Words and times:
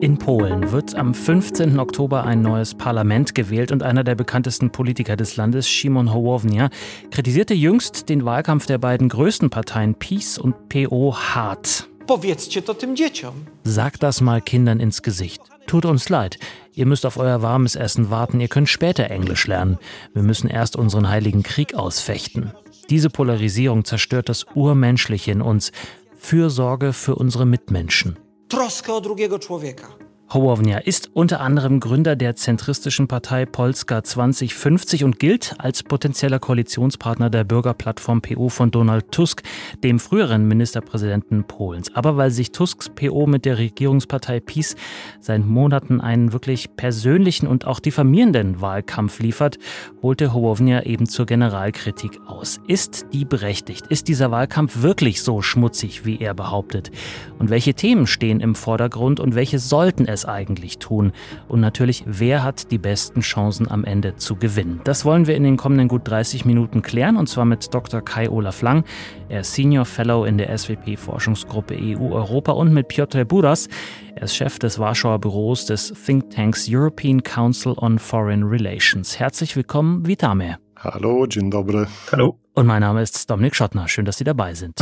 In 0.00 0.18
Polen 0.18 0.72
wird 0.72 0.94
am 0.94 1.14
15. 1.14 1.78
Oktober 1.78 2.24
ein 2.24 2.42
neues 2.42 2.74
Parlament 2.74 3.34
gewählt 3.34 3.72
und 3.72 3.82
einer 3.82 4.04
der 4.04 4.14
bekanntesten 4.14 4.70
Politiker 4.70 5.16
des 5.16 5.36
Landes, 5.36 5.66
Szymon 5.66 6.12
Hołownia, 6.12 6.68
kritisierte 7.10 7.54
jüngst 7.54 8.10
den 8.10 8.26
Wahlkampf 8.26 8.66
der 8.66 8.76
beiden 8.76 9.08
größten 9.08 9.48
Parteien 9.48 9.94
PiS 9.94 10.36
und 10.36 10.68
PO 10.68 11.16
hart. 11.16 11.88
Powiedzcie 12.06 12.62
to 12.62 12.74
tym 12.74 12.94
dzieciom. 12.94 13.46
Sagt 13.64 14.02
das 14.02 14.20
mal 14.20 14.42
Kindern 14.42 14.80
ins 14.80 15.00
Gesicht. 15.00 15.40
Tut 15.66 15.86
uns 15.86 16.10
leid. 16.10 16.38
Ihr 16.74 16.84
müsst 16.84 17.06
auf 17.06 17.16
euer 17.16 17.40
warmes 17.40 17.74
Essen 17.74 18.10
warten. 18.10 18.38
Ihr 18.38 18.48
könnt 18.48 18.68
später 18.68 19.10
Englisch 19.10 19.46
lernen. 19.46 19.78
Wir 20.12 20.22
müssen 20.22 20.48
erst 20.48 20.76
unseren 20.76 21.08
heiligen 21.08 21.42
Krieg 21.42 21.74
ausfechten. 21.74 22.52
Diese 22.90 23.08
Polarisierung 23.08 23.86
zerstört 23.86 24.28
das 24.28 24.44
Urmenschliche 24.54 25.32
in 25.32 25.40
uns. 25.40 25.72
Fürsorge 26.18 26.92
für 26.92 27.14
unsere 27.14 27.46
Mitmenschen. 27.46 28.18
Troskę 28.48 28.94
o 28.94 29.00
drugiego 29.00 29.38
człowieka. 29.38 29.88
Hołownia 30.32 30.78
ist 30.78 31.10
unter 31.14 31.40
anderem 31.40 31.78
Gründer 31.78 32.16
der 32.16 32.34
zentristischen 32.34 33.06
Partei 33.06 33.46
Polska 33.46 34.02
2050 34.02 35.04
und 35.04 35.20
gilt 35.20 35.54
als 35.58 35.84
potenzieller 35.84 36.40
Koalitionspartner 36.40 37.30
der 37.30 37.44
Bürgerplattform 37.44 38.22
PO 38.22 38.48
von 38.48 38.72
Donald 38.72 39.12
Tusk, 39.12 39.44
dem 39.84 40.00
früheren 40.00 40.48
Ministerpräsidenten 40.48 41.44
Polens. 41.44 41.94
Aber 41.94 42.16
weil 42.16 42.32
sich 42.32 42.50
Tusks 42.50 42.88
PO 42.88 43.28
mit 43.28 43.44
der 43.44 43.58
Regierungspartei 43.58 44.40
PiS 44.40 44.74
seit 45.20 45.46
Monaten 45.46 46.00
einen 46.00 46.32
wirklich 46.32 46.74
persönlichen 46.74 47.46
und 47.46 47.64
auch 47.64 47.78
diffamierenden 47.78 48.60
Wahlkampf 48.60 49.20
liefert, 49.20 49.58
holte 50.02 50.32
Hołownia 50.32 50.86
eben 50.86 51.06
zur 51.06 51.26
Generalkritik 51.26 52.18
aus. 52.26 52.58
Ist 52.66 53.06
die 53.12 53.24
berechtigt? 53.24 53.86
Ist 53.90 54.08
dieser 54.08 54.32
Wahlkampf 54.32 54.82
wirklich 54.82 55.22
so 55.22 55.40
schmutzig, 55.40 56.04
wie 56.04 56.18
er 56.18 56.34
behauptet? 56.34 56.90
Und 57.38 57.48
welche 57.48 57.74
Themen 57.74 58.08
stehen 58.08 58.40
im 58.40 58.56
Vordergrund 58.56 59.20
und 59.20 59.36
welche 59.36 59.60
sollten 59.60 60.06
es 60.06 60.15
es 60.16 60.26
eigentlich 60.26 60.78
tun? 60.78 61.12
Und 61.46 61.60
natürlich, 61.60 62.02
wer 62.06 62.42
hat 62.42 62.72
die 62.72 62.78
besten 62.78 63.20
Chancen 63.20 63.70
am 63.70 63.84
Ende 63.84 64.16
zu 64.16 64.34
gewinnen? 64.34 64.80
Das 64.82 65.04
wollen 65.04 65.26
wir 65.26 65.36
in 65.36 65.44
den 65.44 65.56
kommenden 65.56 65.86
gut 65.86 66.02
30 66.04 66.44
Minuten 66.44 66.82
klären 66.82 67.16
und 67.16 67.28
zwar 67.28 67.44
mit 67.44 67.72
Dr. 67.72 68.00
Kai 68.00 68.28
Olaf 68.28 68.62
Lang. 68.62 68.84
Er 69.28 69.40
ist 69.40 69.54
Senior 69.54 69.84
Fellow 69.84 70.24
in 70.24 70.38
der 70.38 70.56
SWP-Forschungsgruppe 70.56 71.76
EU-Europa 71.80 72.52
und 72.52 72.72
mit 72.72 72.88
Piotr 72.88 73.24
Buras. 73.24 73.68
Er 74.16 74.22
ist 74.22 74.34
Chef 74.34 74.58
des 74.58 74.78
Warschauer 74.78 75.20
Büros 75.20 75.66
des 75.66 75.92
Thinktanks 75.92 76.66
European 76.68 77.22
Council 77.22 77.74
on 77.76 77.98
Foreign 77.98 78.42
Relations. 78.42 79.18
Herzlich 79.18 79.54
willkommen, 79.54 80.06
Witame. 80.06 80.56
Hallo, 80.78 81.26
dzień 81.26 81.50
dobry. 81.50 81.86
Hallo. 82.12 82.38
Und 82.54 82.66
mein 82.66 82.80
Name 82.80 83.02
ist 83.02 83.28
Dominik 83.28 83.54
Schottner. 83.54 83.88
Schön, 83.88 84.04
dass 84.04 84.18
Sie 84.18 84.24
dabei 84.24 84.54
sind. 84.54 84.78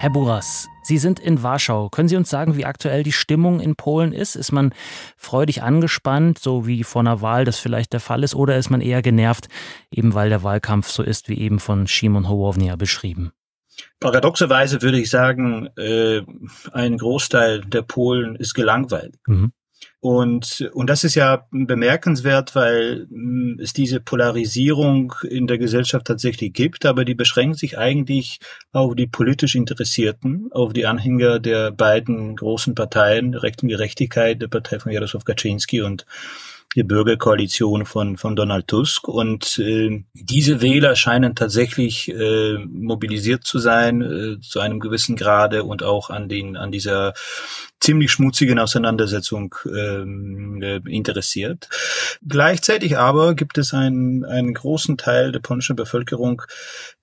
Herr 0.00 0.08
Buras, 0.08 0.66
Sie 0.82 0.96
sind 0.96 1.20
in 1.20 1.42
Warschau. 1.42 1.90
Können 1.90 2.08
Sie 2.08 2.16
uns 2.16 2.30
sagen, 2.30 2.56
wie 2.56 2.64
aktuell 2.64 3.02
die 3.02 3.12
Stimmung 3.12 3.60
in 3.60 3.76
Polen 3.76 4.14
ist? 4.14 4.34
Ist 4.34 4.50
man 4.50 4.72
freudig 5.18 5.62
angespannt, 5.62 6.38
so 6.38 6.66
wie 6.66 6.84
vor 6.84 7.00
einer 7.00 7.20
Wahl 7.20 7.44
das 7.44 7.58
vielleicht 7.58 7.92
der 7.92 8.00
Fall 8.00 8.24
ist, 8.24 8.34
oder 8.34 8.56
ist 8.56 8.70
man 8.70 8.80
eher 8.80 9.02
genervt, 9.02 9.48
eben 9.90 10.14
weil 10.14 10.30
der 10.30 10.42
Wahlkampf 10.42 10.88
so 10.88 11.02
ist, 11.02 11.28
wie 11.28 11.38
eben 11.38 11.58
von 11.58 11.86
Szymon 11.86 12.30
Hołownia 12.30 12.76
beschrieben? 12.76 13.32
Paradoxerweise 14.00 14.80
würde 14.80 14.98
ich 14.98 15.10
sagen, 15.10 15.68
äh, 15.76 16.22
ein 16.72 16.96
Großteil 16.96 17.60
der 17.60 17.82
Polen 17.82 18.36
ist 18.36 18.54
gelangweilt. 18.54 19.16
Mhm. 19.26 19.52
Und, 20.00 20.70
und 20.72 20.88
das 20.88 21.04
ist 21.04 21.14
ja 21.14 21.46
bemerkenswert, 21.50 22.54
weil 22.54 23.06
hm, 23.10 23.58
es 23.60 23.74
diese 23.74 24.00
Polarisierung 24.00 25.12
in 25.28 25.46
der 25.46 25.58
Gesellschaft 25.58 26.06
tatsächlich 26.06 26.54
gibt, 26.54 26.86
aber 26.86 27.04
die 27.04 27.14
beschränkt 27.14 27.58
sich 27.58 27.76
eigentlich 27.76 28.40
auf 28.72 28.94
die 28.94 29.06
politisch 29.06 29.54
Interessierten, 29.54 30.48
auf 30.52 30.72
die 30.72 30.86
Anhänger 30.86 31.38
der 31.38 31.70
beiden 31.70 32.36
großen 32.36 32.74
Parteien, 32.74 33.34
Recht 33.34 33.62
und 33.62 33.68
Gerechtigkeit, 33.68 34.40
der 34.40 34.48
Partei 34.48 34.78
von 34.78 34.92
Jaroslaw 34.92 35.22
Kaczynski 35.22 35.82
und 35.82 36.06
die 36.76 36.84
Bürgerkoalition 36.84 37.84
von, 37.84 38.16
von 38.16 38.36
Donald 38.36 38.68
Tusk. 38.68 39.08
Und 39.08 39.58
äh, 39.58 40.04
diese 40.14 40.60
Wähler 40.60 40.94
scheinen 40.94 41.34
tatsächlich 41.34 42.08
äh, 42.08 42.58
mobilisiert 42.58 43.44
zu 43.44 43.58
sein, 43.58 44.02
äh, 44.02 44.40
zu 44.40 44.60
einem 44.60 44.78
gewissen 44.78 45.16
Grade 45.16 45.64
und 45.64 45.82
auch 45.82 46.10
an 46.10 46.28
den, 46.28 46.56
an 46.56 46.70
dieser 46.70 47.14
ziemlich 47.80 48.12
schmutzigen 48.12 48.58
Auseinandersetzung 48.58 49.54
ähm, 49.66 50.60
äh, 50.62 50.80
interessiert. 50.88 51.68
Gleichzeitig 52.26 52.98
aber 52.98 53.34
gibt 53.34 53.58
es 53.58 53.74
einen, 53.74 54.24
einen 54.24 54.54
großen 54.54 54.96
Teil 54.96 55.32
der 55.32 55.40
polnischen 55.40 55.76
Bevölkerung, 55.76 56.42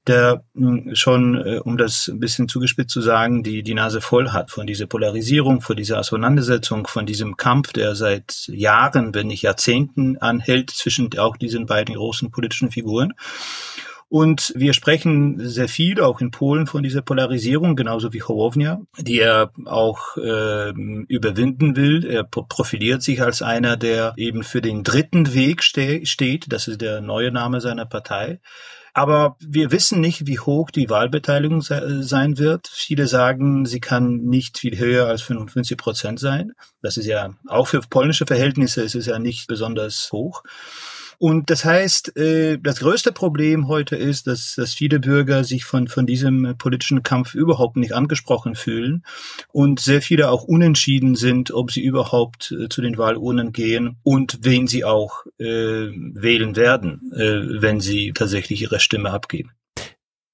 der 0.07 0.43
hm, 0.55 0.95
schon, 0.95 1.35
äh, 1.35 1.59
um 1.59 1.77
das 1.77 2.07
ein 2.07 2.19
bisschen 2.19 2.47
zugespitzt 2.47 2.93
zu 2.93 3.01
sagen, 3.01 3.43
die, 3.43 3.63
die 3.63 3.73
Nase 3.73 4.01
voll 4.01 4.29
hat 4.29 4.51
von 4.51 4.67
dieser 4.67 4.87
Polarisierung, 4.87 5.61
von 5.61 5.75
dieser 5.75 5.99
Auseinandersetzung, 5.99 6.87
von 6.87 7.05
diesem 7.05 7.37
Kampf, 7.37 7.73
der 7.73 7.95
seit 7.95 8.47
Jahren, 8.47 9.13
wenn 9.13 9.27
nicht 9.27 9.41
Jahrzehnten 9.41 10.17
anhält 10.17 10.71
zwischen 10.71 11.09
auch 11.17 11.37
diesen 11.37 11.65
beiden 11.65 11.95
großen 11.95 12.31
politischen 12.31 12.71
Figuren. 12.71 13.13
Und 14.09 14.53
wir 14.55 14.71
sprechen 14.71 15.37
sehr 15.37 15.67
viel 15.67 15.99
auch 15.99 16.21
in 16.21 16.31
Polen 16.31 16.65
von 16.65 16.81
dieser 16.81 17.01
Polarisierung, 17.01 17.75
genauso 17.75 18.13
wie 18.13 18.23
Hołownia, 18.23 18.79
die 18.97 19.19
er 19.19 19.51
auch 19.65 20.15
äh, 20.15 20.69
überwinden 20.69 21.75
will. 21.75 22.05
Er 22.05 22.23
profiliert 22.23 23.03
sich 23.03 23.21
als 23.21 23.41
einer, 23.41 23.75
der 23.75 24.13
eben 24.15 24.43
für 24.43 24.61
den 24.61 24.83
dritten 24.83 25.33
Weg 25.33 25.61
ste 25.61 26.05
steht. 26.05 26.45
Das 26.53 26.69
ist 26.69 26.79
der 26.79 27.01
neue 27.01 27.31
Name 27.31 27.59
seiner 27.59 27.85
Partei. 27.85 28.39
Aber 28.97 29.35
wir 29.39 29.71
wissen 29.71 30.01
nicht, 30.01 30.25
wie 30.25 30.39
hoch 30.39 30.71
die 30.71 30.89
Wahlbeteiligung 30.89 31.61
se 31.61 32.01
sein 32.01 32.39
wird. 32.39 32.67
Viele 32.67 33.05
sagen, 33.05 33.67
sie 33.67 33.79
kann 33.79 34.23
nicht 34.23 34.57
viel 34.57 34.79
höher 34.79 35.05
als 35.05 35.21
55 35.21 35.77
Prozent 35.77 36.19
sein. 36.19 36.53
Das 36.81 36.97
ist 36.97 37.05
ja 37.05 37.29
auch 37.45 37.67
für 37.67 37.81
polnische 37.81 38.25
Verhältnisse 38.25 38.81
ist 38.81 38.95
es 38.95 39.05
ja 39.05 39.19
nicht 39.19 39.45
besonders 39.45 40.09
hoch. 40.11 40.41
Und 41.19 41.49
das 41.49 41.65
heißt, 41.65 42.15
äh, 42.17 42.59
das 42.61 42.79
größte 42.79 43.11
Problem 43.11 43.67
heute 43.67 43.95
ist, 43.95 44.27
dass, 44.27 44.53
dass 44.55 44.73
viele 44.73 44.99
Bürger 44.99 45.43
sich 45.43 45.65
von, 45.65 45.87
von 45.87 46.05
diesem 46.05 46.55
politischen 46.59 47.01
Kampf 47.01 47.33
überhaupt 47.33 47.75
nicht 47.75 47.93
angesprochen 47.93 48.53
fühlen 48.53 49.03
und 49.51 49.79
sehr 49.79 50.03
viele 50.03 50.29
auch 50.29 50.43
unentschieden 50.43 51.15
sind, 51.15 51.51
ob 51.51 51.71
sie 51.71 51.83
überhaupt 51.83 52.51
äh, 52.51 52.69
zu 52.69 52.81
den 52.81 52.99
Wahlurnen 52.99 53.51
gehen 53.51 53.97
und 54.03 54.39
wen 54.41 54.67
sie 54.67 54.85
auch 54.85 55.25
äh, 55.39 55.45
wählen 55.45 56.55
werden, 56.55 57.11
äh, 57.15 57.61
wenn 57.61 57.79
sie 57.79 58.13
tatsächlich 58.13 58.61
ihre 58.61 58.79
Stimme 58.79 59.09
abgeben. 59.09 59.51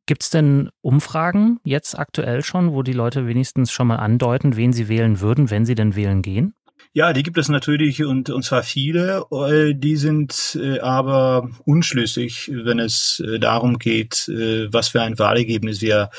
Gibt 0.05 0.23
es 0.23 0.29
denn 0.29 0.69
Umfragen 0.81 1.61
jetzt 1.63 1.97
aktuell 1.97 2.43
schon, 2.43 2.73
wo 2.73 2.83
die 2.83 2.91
Leute 2.91 3.25
wenigstens 3.25 3.71
schon 3.71 3.87
mal 3.87 3.97
andeuten, 3.97 4.57
wen 4.57 4.73
sie 4.73 4.89
wählen 4.89 5.21
würden, 5.21 5.49
wenn 5.49 5.65
sie 5.65 5.75
denn 5.75 5.95
wählen 5.95 6.21
gehen? 6.21 6.53
Ja, 6.95 7.11
die 7.11 7.23
gibt 7.23 7.39
es 7.39 7.49
natürlich 7.49 8.03
und, 8.03 8.29
und 8.29 8.43
zwar 8.43 8.61
viele. 8.61 9.25
Äh, 9.31 9.73
die 9.73 9.95
sind 9.97 10.59
äh, 10.61 10.79
aber 10.79 11.49
unschlüssig, 11.65 12.51
wenn 12.53 12.77
es 12.77 13.19
äh, 13.19 13.39
darum 13.39 13.79
geht, 13.79 14.27
was 14.27 14.89
für 14.89 15.01
ein 15.01 15.17
Wahlergebnis 15.17 15.81
wir 15.81 16.11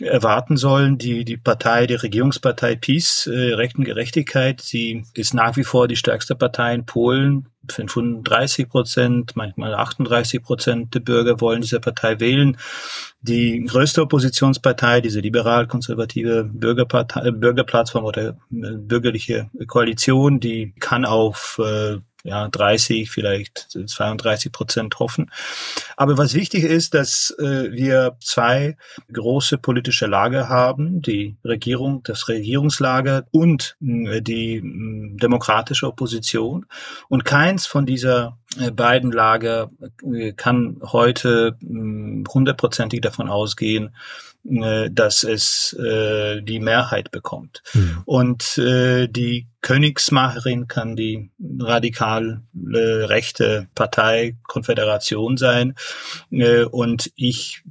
erwarten 0.00 0.56
sollen. 0.56 0.98
Die, 0.98 1.24
die 1.24 1.36
Partei, 1.36 1.86
die 1.86 1.94
Regierungspartei 1.94 2.76
PiS, 2.76 3.26
äh, 3.26 3.54
Recht 3.54 3.78
und 3.78 3.84
Gerechtigkeit, 3.84 4.60
sie 4.60 5.04
ist 5.14 5.34
nach 5.34 5.56
wie 5.56 5.64
vor 5.64 5.88
die 5.88 5.96
stärkste 5.96 6.34
Partei 6.34 6.74
in 6.74 6.86
Polen. 6.86 7.48
35 7.70 8.68
Prozent, 8.68 9.36
manchmal 9.36 9.74
38 9.74 10.42
Prozent 10.42 10.94
der 10.94 11.00
Bürger 11.00 11.40
wollen 11.40 11.60
diese 11.60 11.80
Partei 11.80 12.18
wählen. 12.18 12.56
Die 13.20 13.62
größte 13.64 14.00
Oppositionspartei, 14.00 15.02
diese 15.02 15.20
liberal-konservative 15.20 16.44
Bürgerpartei, 16.44 17.30
Bürgerplattform 17.30 18.04
oder 18.04 18.28
äh, 18.28 18.34
bürgerliche 18.50 19.50
Koalition, 19.66 20.40
die 20.40 20.72
kann 20.80 21.04
auf 21.04 21.60
äh, 21.62 21.98
ja, 22.24 22.48
30, 22.48 23.10
vielleicht 23.10 23.68
32 23.86 24.52
Prozent 24.52 24.98
hoffen. 24.98 25.30
Aber 25.96 26.18
was 26.18 26.34
wichtig 26.34 26.64
ist, 26.64 26.94
dass 26.94 27.34
äh, 27.38 27.72
wir 27.72 28.16
zwei 28.20 28.76
große 29.12 29.58
politische 29.58 30.06
Lager 30.06 30.48
haben, 30.48 31.00
die 31.00 31.36
Regierung, 31.44 32.02
das 32.02 32.28
Regierungslager 32.28 33.26
und 33.30 33.76
äh, 33.80 34.20
die 34.20 34.56
äh, 34.56 34.62
demokratische 35.16 35.86
Opposition. 35.86 36.66
Und 37.08 37.24
keins 37.24 37.66
von 37.66 37.86
dieser 37.86 38.36
beiden 38.72 39.12
Lager 39.12 39.70
äh, 40.04 40.32
kann 40.32 40.80
heute 40.82 41.56
hundertprozentig 41.62 43.00
davon 43.00 43.28
ausgehen, 43.28 43.90
äh, 44.48 44.88
dass 44.90 45.24
es 45.24 45.74
äh, 45.74 46.40
die 46.42 46.60
Mehrheit 46.60 47.10
bekommt. 47.10 47.62
Mhm. 47.74 48.02
Und 48.06 48.58
äh, 48.58 49.08
die 49.08 49.48
Königsmacherin 49.60 50.68
kann 50.68 50.96
die 50.96 51.30
radikal 51.60 52.42
äh, 52.54 52.78
rechte 52.78 53.68
Partei 53.74 54.36
Konföderation 54.44 55.36
sein. 55.36 55.74
Äh, 56.30 56.64
und 56.64 57.10
ich 57.16 57.62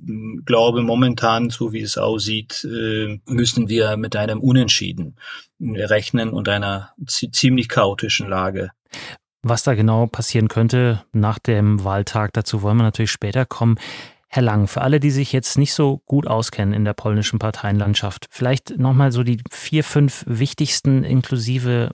glaube 0.46 0.84
momentan, 0.84 1.50
so 1.50 1.74
wie 1.74 1.82
es 1.82 1.98
aussieht, 1.98 2.68
äh, 2.70 3.20
müssen 3.26 3.70
wir 3.70 3.98
mit 3.98 4.16
einem 4.16 4.42
Unentschieden 4.42 5.16
rechnen 5.60 6.30
und 6.30 6.50
einer 6.50 6.94
ziemlich 7.08 7.70
chaotischen 7.70 8.30
Lage. 8.30 8.70
Was 9.50 9.64
da 9.64 9.76
genau 9.76 10.08
passieren 10.08 10.50
könnte 10.50 11.06
nach 11.14 11.40
dem 11.40 11.86
Wahltag, 11.86 12.34
dazu 12.34 12.62
wollen 12.64 12.76
wir 12.76 12.84
natürlich 12.84 13.12
später 13.12 13.46
kommen. 13.46 13.80
Herr 14.28 14.44
Lang, 14.44 14.68
für 14.68 14.82
alle, 14.82 15.00
die 15.00 15.10
sich 15.10 15.32
jetzt 15.32 15.58
nicht 15.58 15.74
so 15.74 16.02
gut 16.06 16.28
auskennen 16.28 16.74
in 16.74 16.84
der 16.84 16.92
polnischen 16.92 17.40
Parteienlandschaft, 17.40 18.28
vielleicht 18.30 18.78
nochmal 18.78 19.14
so 19.14 19.24
die 19.24 19.42
vier, 19.50 19.86
fünf 19.86 20.26
wichtigsten 20.28 21.06
inklusive 21.06 21.92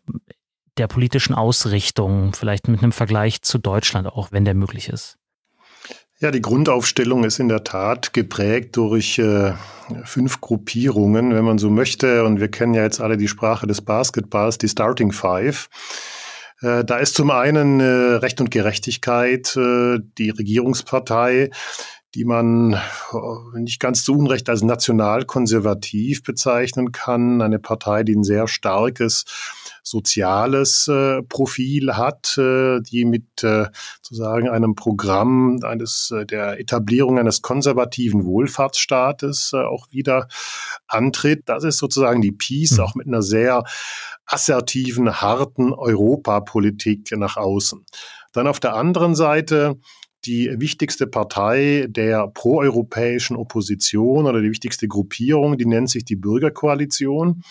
der 0.78 0.88
politischen 0.88 1.36
Ausrichtung, 1.36 2.34
vielleicht 2.34 2.68
mit 2.68 2.82
einem 2.82 2.92
Vergleich 2.92 3.44
zu 3.44 3.60
Deutschland 3.60 4.08
auch, 4.08 4.32
wenn 4.32 4.46
der 4.46 4.56
möglich 4.56 4.90
ist. 4.90 5.20
Ja, 6.18 6.32
die 6.32 6.42
Grundaufstellung 6.42 7.24
ist 7.24 7.38
in 7.38 7.50
der 7.50 7.64
Tat 7.64 8.14
geprägt 8.14 8.78
durch 8.78 9.20
äh, 9.20 9.54
fünf 10.06 10.42
Gruppierungen, 10.42 11.36
wenn 11.36 11.46
man 11.46 11.60
so 11.60 11.70
möchte. 11.70 12.24
Und 12.24 12.40
wir 12.40 12.50
kennen 12.50 12.74
ja 12.74 12.82
jetzt 12.82 13.00
alle 13.00 13.18
die 13.18 13.28
Sprache 13.28 13.68
des 13.68 13.82
Basketballs, 13.82 14.58
die 14.58 14.70
Starting 14.70 15.12
Five. 15.12 15.70
Äh, 16.64 16.86
da 16.86 16.98
ist 16.98 17.16
zum 17.16 17.30
einen 17.30 17.82
äh, 17.82 17.84
Recht 17.84 18.40
und 18.40 18.50
Gerechtigkeit, 18.50 19.56
äh, 19.58 20.00
die 20.18 20.30
Regierungspartei, 20.30 21.50
die 22.16 22.26
man 22.26 22.80
nicht 23.56 23.80
ganz 23.80 24.04
zu 24.04 24.14
Unrecht 24.14 24.48
als 24.48 24.62
nationalkonservativ 24.62 26.24
bezeichnen 26.24 26.92
kann. 26.92 27.42
Eine 27.42 27.58
Partei, 27.58 28.04
die 28.04 28.16
ein 28.16 28.24
sehr 28.24 28.48
starkes 28.48 29.26
soziales 29.84 30.88
äh, 30.88 31.22
Profil 31.24 31.96
hat, 31.96 32.38
äh, 32.38 32.80
die 32.82 33.06
mit 33.06 33.44
äh, 33.44 33.66
sozusagen 34.02 34.50
einem 34.50 34.76
Programm 34.76 35.60
eines 35.64 36.12
äh, 36.12 36.26
der 36.26 36.60
Etablierung 36.60 37.20
eines 37.20 37.42
konservativen 37.42 38.26
Wohlfahrtsstaates 38.26 39.52
äh, 39.54 39.58
auch 39.58 39.88
wieder 39.92 40.28
antritt. 40.88 41.44
Das 41.46 41.66
ist 41.66 41.78
sozusagen 41.78 42.22
die 42.22 42.32
Peace, 42.32 42.78
mhm. 42.78 42.80
auch 42.80 42.96
mit 42.96 43.08
einer 43.08 43.22
sehr 43.22 43.64
assertiven, 44.26 45.22
harten 45.22 45.74
Europapolitik 45.74 47.12
nach 47.18 47.36
außen. 47.36 47.86
Dann 48.32 48.48
auf 48.48 48.60
der 48.60 48.76
anderen 48.76 49.16
Seite 49.16 49.76
die 50.26 50.50
wichtigste 50.58 51.08
Partei 51.08 51.88
der 51.90 52.28
proeuropäischen 52.28 53.36
Opposition 53.36 54.26
oder 54.26 54.42
die 54.42 54.50
wichtigste 54.50 54.88
Gruppierung, 54.88 55.58
die 55.58 55.66
nennt 55.66 55.90
sich 55.90 56.06
die 56.06 56.16
Bürgerkoalition. 56.16 57.44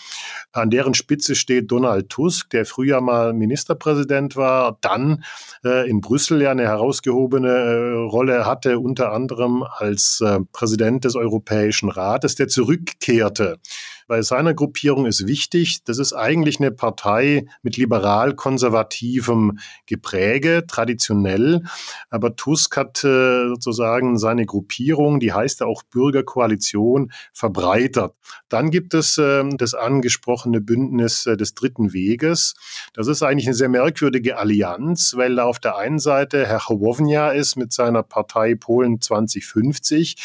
An 0.51 0.69
deren 0.69 0.93
Spitze 0.93 1.35
steht 1.35 1.71
Donald 1.71 2.09
Tusk, 2.09 2.49
der 2.49 2.65
früher 2.65 3.01
mal 3.01 3.33
Ministerpräsident 3.33 4.35
war, 4.35 4.77
dann 4.81 5.23
äh, 5.63 5.89
in 5.89 6.01
Brüssel 6.01 6.41
ja 6.41 6.51
eine 6.51 6.63
herausgehobene 6.63 7.49
äh, 7.49 7.93
Rolle 8.09 8.45
hatte, 8.45 8.79
unter 8.79 9.11
anderem 9.11 9.63
als 9.63 10.21
äh, 10.21 10.39
Präsident 10.51 11.05
des 11.05 11.15
Europäischen 11.15 11.89
Rates, 11.89 12.35
der 12.35 12.47
zurückkehrte 12.47 13.59
bei 14.07 14.21
seiner 14.21 14.53
Gruppierung 14.53 15.05
ist 15.05 15.27
wichtig, 15.27 15.83
das 15.83 15.97
ist 15.97 16.13
eigentlich 16.13 16.59
eine 16.59 16.71
Partei 16.71 17.45
mit 17.61 17.77
liberal-konservativem 17.77 19.59
Gepräge, 19.85 20.65
traditionell. 20.67 21.63
Aber 22.09 22.35
Tusk 22.35 22.77
hat 22.77 23.03
äh, 23.03 23.47
sozusagen 23.47 24.17
seine 24.17 24.45
Gruppierung, 24.45 25.19
die 25.19 25.33
heißt 25.33 25.61
ja 25.61 25.67
auch 25.67 25.83
Bürgerkoalition, 25.83 27.11
verbreitert. 27.33 28.15
Dann 28.49 28.71
gibt 28.71 28.93
es 28.93 29.17
äh, 29.17 29.43
das 29.57 29.73
angesprochene 29.73 30.61
Bündnis 30.61 31.25
äh, 31.25 31.37
des 31.37 31.53
Dritten 31.53 31.93
Weges. 31.93 32.55
Das 32.93 33.07
ist 33.07 33.23
eigentlich 33.23 33.47
eine 33.47 33.55
sehr 33.55 33.69
merkwürdige 33.69 34.37
Allianz, 34.37 35.13
weil 35.15 35.35
da 35.35 35.45
auf 35.45 35.59
der 35.59 35.77
einen 35.77 35.99
Seite 35.99 36.45
Herr 36.45 36.67
Hołownia 36.67 37.31
ist 37.31 37.55
mit 37.55 37.73
seiner 37.73 38.03
Partei 38.03 38.55
Polen 38.55 39.01
2050. 39.01 40.15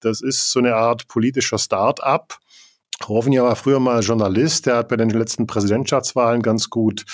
Das 0.00 0.20
ist 0.20 0.50
so 0.50 0.58
eine 0.58 0.76
Art 0.76 1.08
politischer 1.08 1.58
Start-up. 1.58 2.38
Rovnia 3.08 3.42
war 3.42 3.56
früher 3.56 3.80
mal 3.80 4.02
Journalist, 4.02 4.66
der 4.66 4.76
hat 4.76 4.88
bei 4.88 4.96
den 4.96 5.10
letzten 5.10 5.46
Präsidentschaftswahlen 5.46 6.42
ganz 6.42 6.68
gut 6.68 7.04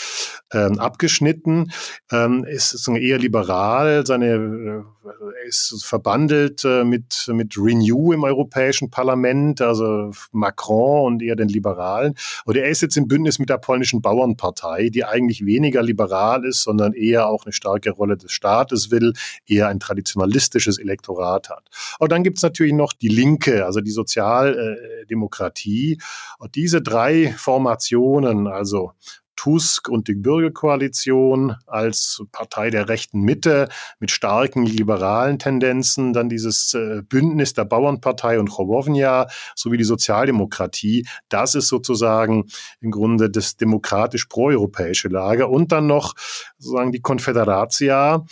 ähm, 0.52 0.78
abgeschnitten, 0.78 1.70
ähm, 2.10 2.44
ist, 2.44 2.74
ist 2.74 2.88
eher 2.88 3.18
liberal, 3.18 4.04
seine, 4.04 4.26
äh, 4.26 5.48
ist 5.48 5.84
verbandelt 5.84 6.64
äh, 6.64 6.82
mit, 6.82 7.30
mit 7.32 7.56
Renew 7.56 8.12
im 8.12 8.24
Europäischen 8.24 8.90
Parlament, 8.90 9.60
also 9.60 10.10
Macron 10.32 11.06
und 11.06 11.22
eher 11.22 11.36
den 11.36 11.48
Liberalen. 11.48 12.14
Und 12.44 12.56
er 12.56 12.68
ist 12.68 12.82
jetzt 12.82 12.96
im 12.96 13.06
Bündnis 13.06 13.38
mit 13.38 13.48
der 13.48 13.58
polnischen 13.58 14.02
Bauernpartei, 14.02 14.88
die 14.88 15.04
eigentlich 15.04 15.46
weniger 15.46 15.82
liberal 15.82 16.44
ist, 16.44 16.62
sondern 16.62 16.94
eher 16.94 17.28
auch 17.28 17.44
eine 17.44 17.52
starke 17.52 17.90
Rolle 17.90 18.16
des 18.16 18.32
Staates 18.32 18.90
will, 18.90 19.12
eher 19.46 19.68
ein 19.68 19.78
traditionalistisches 19.78 20.78
Elektorat 20.78 21.48
hat. 21.48 21.68
Und 22.00 22.10
dann 22.10 22.24
gibt 22.24 22.38
es 22.38 22.42
natürlich 22.42 22.72
noch 22.72 22.92
die 22.92 23.08
Linke, 23.08 23.64
also 23.64 23.80
die 23.80 23.92
Sozialdemokratie 23.92 25.75
Demokratie. 25.76 25.98
Und 26.38 26.54
diese 26.54 26.82
drei 26.82 27.34
Formationen, 27.36 28.46
also 28.46 28.92
Tusk 29.36 29.90
und 29.90 30.08
die 30.08 30.14
Bürgerkoalition 30.14 31.56
als 31.66 32.22
Partei 32.32 32.70
der 32.70 32.88
rechten 32.88 33.20
Mitte 33.20 33.68
mit 34.00 34.10
starken 34.10 34.64
liberalen 34.64 35.38
Tendenzen, 35.38 36.14
dann 36.14 36.30
dieses 36.30 36.72
äh, 36.72 37.02
Bündnis 37.02 37.52
der 37.52 37.66
Bauernpartei 37.66 38.40
und 38.40 38.48
Chowownia 38.48 39.26
sowie 39.54 39.76
die 39.76 39.84
Sozialdemokratie. 39.84 41.06
Das 41.28 41.54
ist 41.54 41.68
sozusagen 41.68 42.46
im 42.80 42.90
Grunde 42.90 43.28
das 43.28 43.58
demokratisch 43.58 44.24
proeuropäische 44.24 45.08
Lager. 45.08 45.50
Und 45.50 45.70
dann 45.70 45.86
noch 45.86 46.14
sozusagen 46.56 46.92
die 46.92 47.02
Konfederatia, 47.02 48.24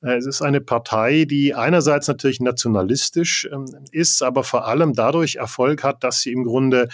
es 0.00 0.26
ist 0.26 0.42
eine 0.42 0.60
Partei, 0.60 1.24
die 1.24 1.54
einerseits 1.54 2.06
natürlich 2.06 2.40
nationalistisch 2.40 3.48
ähm, 3.52 3.66
ist, 3.90 4.22
aber 4.22 4.44
vor 4.44 4.66
allem 4.66 4.92
dadurch 4.92 5.36
Erfolg 5.36 5.82
hat, 5.82 6.04
dass 6.04 6.20
sie 6.20 6.32
im 6.32 6.44
Grunde 6.44 6.88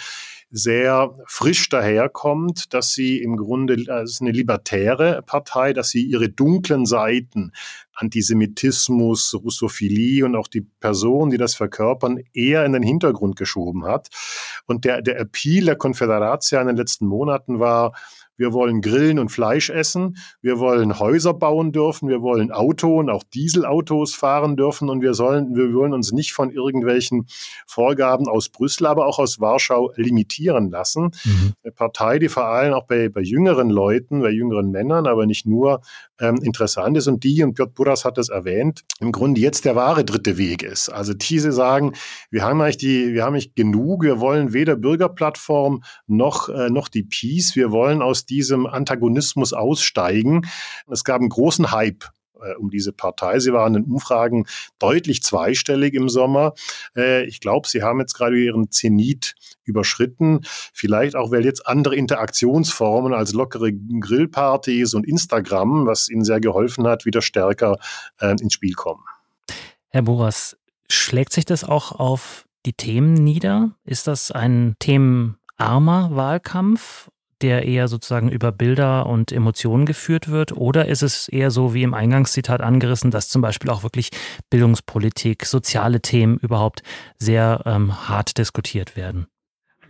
sehr 0.51 1.13
frisch 1.27 1.69
daherkommt, 1.69 2.73
dass 2.73 2.93
sie 2.93 3.21
im 3.21 3.35
Grunde 3.35 3.91
als 3.91 4.21
eine 4.21 4.31
libertäre 4.31 5.21
Partei, 5.23 5.73
dass 5.73 5.89
sie 5.89 6.03
ihre 6.03 6.29
dunklen 6.29 6.85
Seiten, 6.85 7.51
Antisemitismus, 7.93 9.33
Russophilie 9.33 10.23
und 10.23 10.35
auch 10.35 10.47
die 10.47 10.61
Personen, 10.61 11.31
die 11.31 11.37
das 11.37 11.55
verkörpern, 11.55 12.19
eher 12.33 12.63
in 12.65 12.73
den 12.73 12.83
Hintergrund 12.83 13.35
geschoben 13.35 13.85
hat. 13.85 14.09
Und 14.65 14.85
der, 14.85 15.01
der 15.01 15.19
Appeal 15.19 15.65
der 15.65 15.75
Konföderation 15.75 16.61
in 16.61 16.67
den 16.67 16.77
letzten 16.77 17.07
Monaten 17.07 17.59
war, 17.59 17.93
wir 18.37 18.53
wollen 18.53 18.81
grillen 18.81 19.19
und 19.19 19.29
Fleisch 19.29 19.69
essen. 19.69 20.17
Wir 20.41 20.59
wollen 20.59 20.99
Häuser 20.99 21.33
bauen 21.33 21.71
dürfen. 21.71 22.09
Wir 22.09 22.21
wollen 22.21 22.51
Auto 22.51 22.99
und 22.99 23.09
auch 23.09 23.23
Dieselautos 23.23 24.13
fahren 24.13 24.55
dürfen. 24.55 24.89
Und 24.89 25.01
wir 25.01 25.13
sollen, 25.13 25.55
wir 25.55 25.73
wollen 25.73 25.93
uns 25.93 26.11
nicht 26.11 26.33
von 26.33 26.51
irgendwelchen 26.51 27.27
Vorgaben 27.67 28.27
aus 28.27 28.49
Brüssel, 28.49 28.87
aber 28.87 29.07
auch 29.07 29.19
aus 29.19 29.39
Warschau 29.39 29.91
limitieren 29.95 30.69
lassen. 30.69 31.11
Mhm. 31.23 31.53
Eine 31.63 31.71
Partei, 31.71 32.19
die 32.19 32.29
vor 32.29 32.45
allem 32.45 32.73
auch 32.73 32.85
bei, 32.87 33.09
bei 33.09 33.21
jüngeren 33.21 33.69
Leuten, 33.69 34.21
bei 34.21 34.31
jüngeren 34.31 34.71
Männern, 34.71 35.07
aber 35.07 35.25
nicht 35.25 35.45
nur, 35.45 35.81
ähm, 36.19 36.37
interessant 36.37 36.97
ist. 36.97 37.07
Und 37.07 37.23
die, 37.23 37.43
und 37.43 37.55
Piotr 37.55 37.73
Buras 37.73 38.05
hat 38.05 38.17
es 38.17 38.29
erwähnt, 38.29 38.81
im 38.99 39.11
Grunde 39.11 39.41
jetzt 39.41 39.65
der 39.65 39.75
wahre 39.75 40.05
dritte 40.05 40.37
Weg 40.37 40.63
ist. 40.63 40.89
Also 40.89 41.13
diese 41.13 41.51
sagen, 41.51 41.93
wir 42.29 42.43
haben 42.43 42.61
eigentlich 42.61 42.77
die, 42.77 43.13
wir 43.13 43.23
haben 43.23 43.33
nicht 43.33 43.55
genug. 43.55 44.03
Wir 44.03 44.19
wollen 44.19 44.53
weder 44.53 44.75
Bürgerplattform 44.75 45.83
noch, 46.07 46.49
äh, 46.49 46.69
noch 46.69 46.87
die 46.87 47.03
Peace. 47.03 47.55
Wir 47.55 47.71
wollen 47.71 48.01
aus 48.01 48.24
diesem 48.29 48.67
Antagonismus 48.67 49.53
aussteigen. 49.53 50.47
Es 50.89 51.03
gab 51.03 51.21
einen 51.21 51.29
großen 51.29 51.71
Hype 51.71 52.05
äh, 52.41 52.55
um 52.55 52.69
diese 52.69 52.91
Partei. 52.91 53.39
Sie 53.39 53.53
waren 53.53 53.75
in 53.75 53.83
Umfragen 53.83 54.45
deutlich 54.79 55.23
zweistellig 55.23 55.93
im 55.93 56.09
Sommer. 56.09 56.53
Äh, 56.95 57.25
ich 57.25 57.39
glaube, 57.39 57.67
sie 57.67 57.83
haben 57.83 57.99
jetzt 57.99 58.13
gerade 58.13 58.37
ihren 58.37 58.71
Zenit 58.71 59.35
überschritten. 59.63 60.41
Vielleicht 60.73 61.15
auch, 61.15 61.31
weil 61.31 61.45
jetzt 61.45 61.67
andere 61.67 61.95
Interaktionsformen 61.95 63.13
als 63.13 63.33
lockere 63.33 63.71
Grillpartys 63.73 64.93
und 64.93 65.05
Instagram, 65.07 65.85
was 65.85 66.09
ihnen 66.09 66.23
sehr 66.23 66.39
geholfen 66.39 66.87
hat, 66.87 67.05
wieder 67.05 67.21
stärker 67.21 67.77
äh, 68.19 68.31
ins 68.31 68.53
Spiel 68.53 68.73
kommen. 68.73 69.03
Herr 69.89 70.03
Boras, 70.03 70.57
schlägt 70.89 71.33
sich 71.33 71.45
das 71.45 71.63
auch 71.63 71.93
auf 71.93 72.45
die 72.65 72.73
Themen 72.73 73.13
nieder? 73.13 73.71
Ist 73.85 74.07
das 74.07 74.31
ein 74.31 74.75
themenarmer 74.79 76.09
Wahlkampf 76.11 77.09
der 77.41 77.65
eher 77.65 77.87
sozusagen 77.87 78.29
über 78.29 78.51
Bilder 78.51 79.05
und 79.05 79.31
Emotionen 79.31 79.85
geführt 79.85 80.29
wird? 80.29 80.53
Oder 80.53 80.87
ist 80.87 81.03
es 81.03 81.27
eher 81.27 81.51
so 81.51 81.73
wie 81.73 81.83
im 81.83 81.93
Eingangszitat 81.93 82.61
angerissen, 82.61 83.11
dass 83.11 83.29
zum 83.29 83.41
Beispiel 83.41 83.69
auch 83.69 83.83
wirklich 83.83 84.09
Bildungspolitik, 84.49 85.45
soziale 85.45 86.01
Themen 86.01 86.37
überhaupt 86.37 86.81
sehr 87.17 87.61
ähm, 87.65 88.07
hart 88.09 88.37
diskutiert 88.37 88.95
werden? 88.95 89.27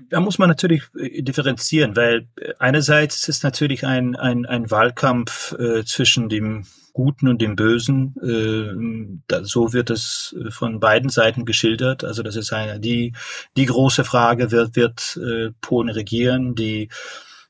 Da 0.10 0.20
muss 0.20 0.38
man 0.38 0.50
natürlich 0.50 0.84
äh, 0.98 1.22
differenzieren, 1.22 1.96
weil 1.96 2.28
äh, 2.40 2.54
einerseits 2.60 3.28
ist 3.28 3.44
natürlich 3.44 3.86
ein, 3.86 4.16
ein, 4.16 4.46
ein 4.46 4.70
Wahlkampf 4.70 5.54
äh, 5.54 5.84
zwischen 5.84 6.30
dem 6.30 6.66
Guten 6.94 7.28
und 7.28 7.42
dem 7.42 7.56
Bösen. 7.56 8.16
Äh, 8.24 9.20
da, 9.28 9.44
so 9.44 9.74
wird 9.74 9.90
es 9.90 10.36
von 10.50 10.80
beiden 10.80 11.10
Seiten 11.10 11.46
geschildert. 11.46 12.04
Also 12.04 12.24
das 12.24 12.36
ist 12.36 12.54
eine, 12.54 12.80
die, 12.80 13.14
die 13.58 13.66
große 13.66 14.06
Frage, 14.06 14.52
wird, 14.52 14.76
wird 14.76 15.20
äh, 15.22 15.52
Polen 15.60 15.90
regieren, 15.90 16.56
die 16.56 16.90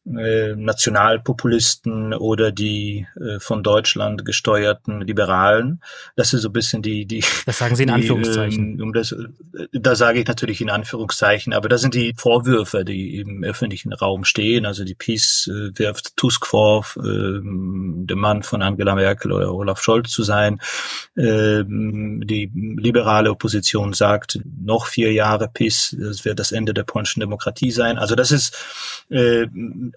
äh, 0.06 0.56
Nationalpopulisten 0.56 2.14
oder 2.14 2.52
die 2.52 3.08
äh, 3.20 3.40
von 3.40 3.64
Deutschland 3.64 4.24
gesteuerten 4.24 5.02
Liberalen. 5.02 5.82
Das 6.16 6.34
ist 6.34 6.44
so 6.44 6.50
ein 6.50 6.54
bisschen 6.54 6.82
die, 6.82 7.06
die. 7.06 7.24
Das 7.46 7.58
sagen 7.58 7.76
Sie 7.76 7.84
in 7.84 7.90
Anführungszeichen. 7.90 8.78
Die, 8.78 8.84
um 8.84 8.94
das, 8.94 9.16
da 9.74 9.96
sage 9.96 10.20
ich 10.20 10.28
natürlich 10.28 10.62
in 10.62 10.70
Anführungszeichen, 10.70 11.54
aber 11.54 11.70
das 11.70 11.82
sind 11.82 11.96
die 11.96 12.14
Vorwürfe, 12.16 12.86
die 12.86 13.18
im 13.18 13.44
öffentlichen 13.44 13.94
Raum 13.94 14.26
stehen. 14.26 14.66
Also 14.66 14.84
die 14.84 14.96
Peace 14.96 15.50
äh, 15.52 15.78
wirft 15.78 16.16
Tusk 16.18 16.46
vor, 16.46 16.86
äh, 16.98 17.40
der 17.42 18.18
Mann 18.18 18.44
von 18.44 18.62
Angela 18.62 18.96
Merkel 18.96 19.32
oder 19.32 19.54
Olaf 19.54 19.82
Scholz 19.82 20.12
zu 20.12 20.24
sein. 20.24 20.60
Äh, 21.16 21.64
die 21.66 22.52
liberale 22.54 23.32
Opposition 23.32 23.94
sagt, 23.94 24.40
noch 24.64 24.86
vier 24.86 25.12
Jahre 25.14 25.50
Peace, 25.52 25.96
das 26.00 26.26
wird 26.26 26.40
das 26.40 26.52
Ende 26.52 26.74
der 26.74 26.84
polnischen 26.84 27.22
Demokratie 27.22 27.72
sein. 27.72 27.98
Also 27.98 28.16
das 28.16 28.32
ist 28.32 28.56
äh, 29.10 29.48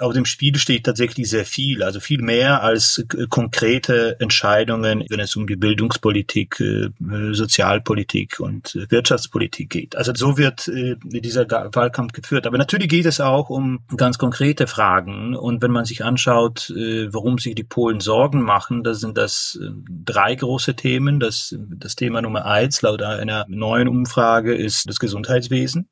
auf 0.01 0.13
dem 0.13 0.25
Spiel 0.25 0.57
steht 0.57 0.85
tatsächlich 0.85 1.29
sehr 1.29 1.45
viel, 1.45 1.83
also 1.83 2.01
viel 2.01 2.23
mehr 2.23 2.63
als 2.63 3.05
konkrete 3.29 4.19
Entscheidungen, 4.21 5.05
wenn 5.09 5.21
es 5.21 5.37
um 5.37 5.47
die 5.47 5.57
Bildungspolitik, 5.57 6.61
äh, 6.61 6.91
Sozialpolitik 7.33 8.41
und 8.41 8.79
Wirtschaftspolitik 8.89 9.71
geht. 9.71 9.97
Also 9.97 10.13
so 10.15 10.39
wird 10.39 10.69
äh, 10.69 10.97
dieser 11.05 11.49
Wahlkampf 11.49 12.13
geführt. 12.13 12.47
Aber 12.47 12.59
natürlich 12.59 12.89
geht 12.89 13.07
es 13.07 13.21
auch 13.21 13.51
um 13.51 13.81
ganz 13.97 14.19
konkrete 14.19 14.67
Fragen. 14.67 15.37
Und 15.37 15.63
wenn 15.63 15.71
man 15.71 15.85
sich 15.85 16.05
anschaut, 16.05 16.71
äh, 16.71 17.13
warum 17.13 17.39
sich 17.39 17.55
die 17.55 17.65
Polen 17.65 18.01
Sorgen 18.01 18.43
machen, 18.43 18.85
da 18.85 18.95
sind 18.95 19.17
das 19.17 19.59
drei 20.05 20.35
große 20.35 20.75
Themen. 20.75 21.21
Das, 21.21 21.57
das 21.59 21.97
Thema 21.97 22.23
Nummer 22.23 22.47
eins 22.47 22.83
laut 22.83 23.03
einer 23.03 23.45
neuen 23.49 23.89
Umfrage 23.89 24.55
ist 24.55 24.89
das 24.89 24.99
Gesundheitswesen. 24.99 25.89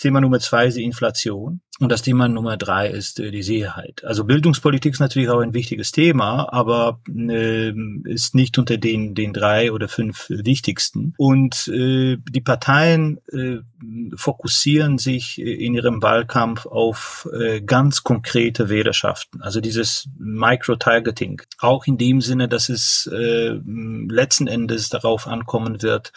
Thema 0.00 0.20
Nummer 0.20 0.40
zwei 0.40 0.66
ist 0.66 0.76
die 0.76 0.84
Inflation. 0.84 1.60
Und 1.78 1.90
das 1.90 2.02
Thema 2.02 2.28
Nummer 2.28 2.58
drei 2.58 2.88
ist 2.88 3.20
äh, 3.20 3.30
die 3.30 3.42
Sicherheit. 3.42 4.04
Also 4.04 4.24
Bildungspolitik 4.24 4.92
ist 4.92 5.00
natürlich 5.00 5.30
auch 5.30 5.40
ein 5.40 5.54
wichtiges 5.54 5.92
Thema, 5.92 6.52
aber 6.52 7.00
äh, 7.08 7.72
ist 8.04 8.34
nicht 8.34 8.58
unter 8.58 8.76
den, 8.76 9.14
den 9.14 9.32
drei 9.32 9.72
oder 9.72 9.88
fünf 9.88 10.26
wichtigsten. 10.28 11.14
Und 11.16 11.68
äh, 11.68 12.18
die 12.28 12.40
Parteien 12.42 13.18
äh, 13.32 13.58
fokussieren 14.14 14.98
sich 14.98 15.40
in 15.40 15.74
ihrem 15.74 16.02
Wahlkampf 16.02 16.66
auf 16.66 17.26
äh, 17.32 17.62
ganz 17.62 18.02
konkrete 18.02 18.68
Wählerschaften. 18.68 19.40
Also 19.40 19.60
dieses 19.60 20.08
Micro-Targeting. 20.18 21.42
Auch 21.58 21.86
in 21.86 21.96
dem 21.96 22.20
Sinne, 22.20 22.48
dass 22.48 22.68
es 22.68 23.08
äh, 23.10 23.58
letzten 23.64 24.46
Endes 24.48 24.90
darauf 24.90 25.26
ankommen 25.26 25.82
wird, 25.82 26.12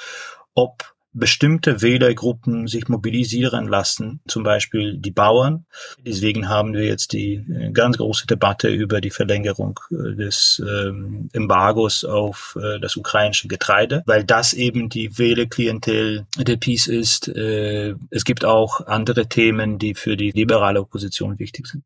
ob 0.56 0.93
bestimmte 1.14 1.82
Wählergruppen 1.82 2.68
sich 2.68 2.88
mobilisieren 2.88 3.68
lassen, 3.68 4.22
zum 4.28 4.44
Beispiel 4.44 4.98
die 4.98 5.12
Bauern. 5.12 5.66
Deswegen 6.06 6.50
haben 6.50 6.74
wir 6.74 6.86
jetzt 6.86 7.14
die 7.14 7.36
äh, 7.36 7.72
ganz 7.72 7.98
große 7.98 8.28
Debatte 8.28 8.70
über 8.70 9.02
die 9.02 9.10
Verlängerung 9.10 9.80
äh, 9.92 10.16
des 10.16 10.62
ähm, 10.66 11.30
Embargos 11.34 12.04
auf 12.04 12.58
äh, 12.62 12.80
das 12.80 12.98
ukrainische 12.98 13.48
Getreide, 13.48 14.04
weil 14.06 14.24
das 14.24 14.54
eben 14.54 14.90
die 14.90 15.18
Wählerklientel 15.18 16.26
der 16.38 16.58
Peace 16.58 16.88
ist. 16.88 17.28
Äh, 17.28 17.96
es 18.10 18.26
gibt 18.26 18.46
auch 18.46 18.86
andere 18.88 19.28
Themen, 19.28 19.80
die 19.80 19.96
für 19.96 20.18
die 20.18 20.32
liberale 20.32 20.82
Opposition 20.82 21.40
wichtig 21.40 21.68
sind. 21.68 21.84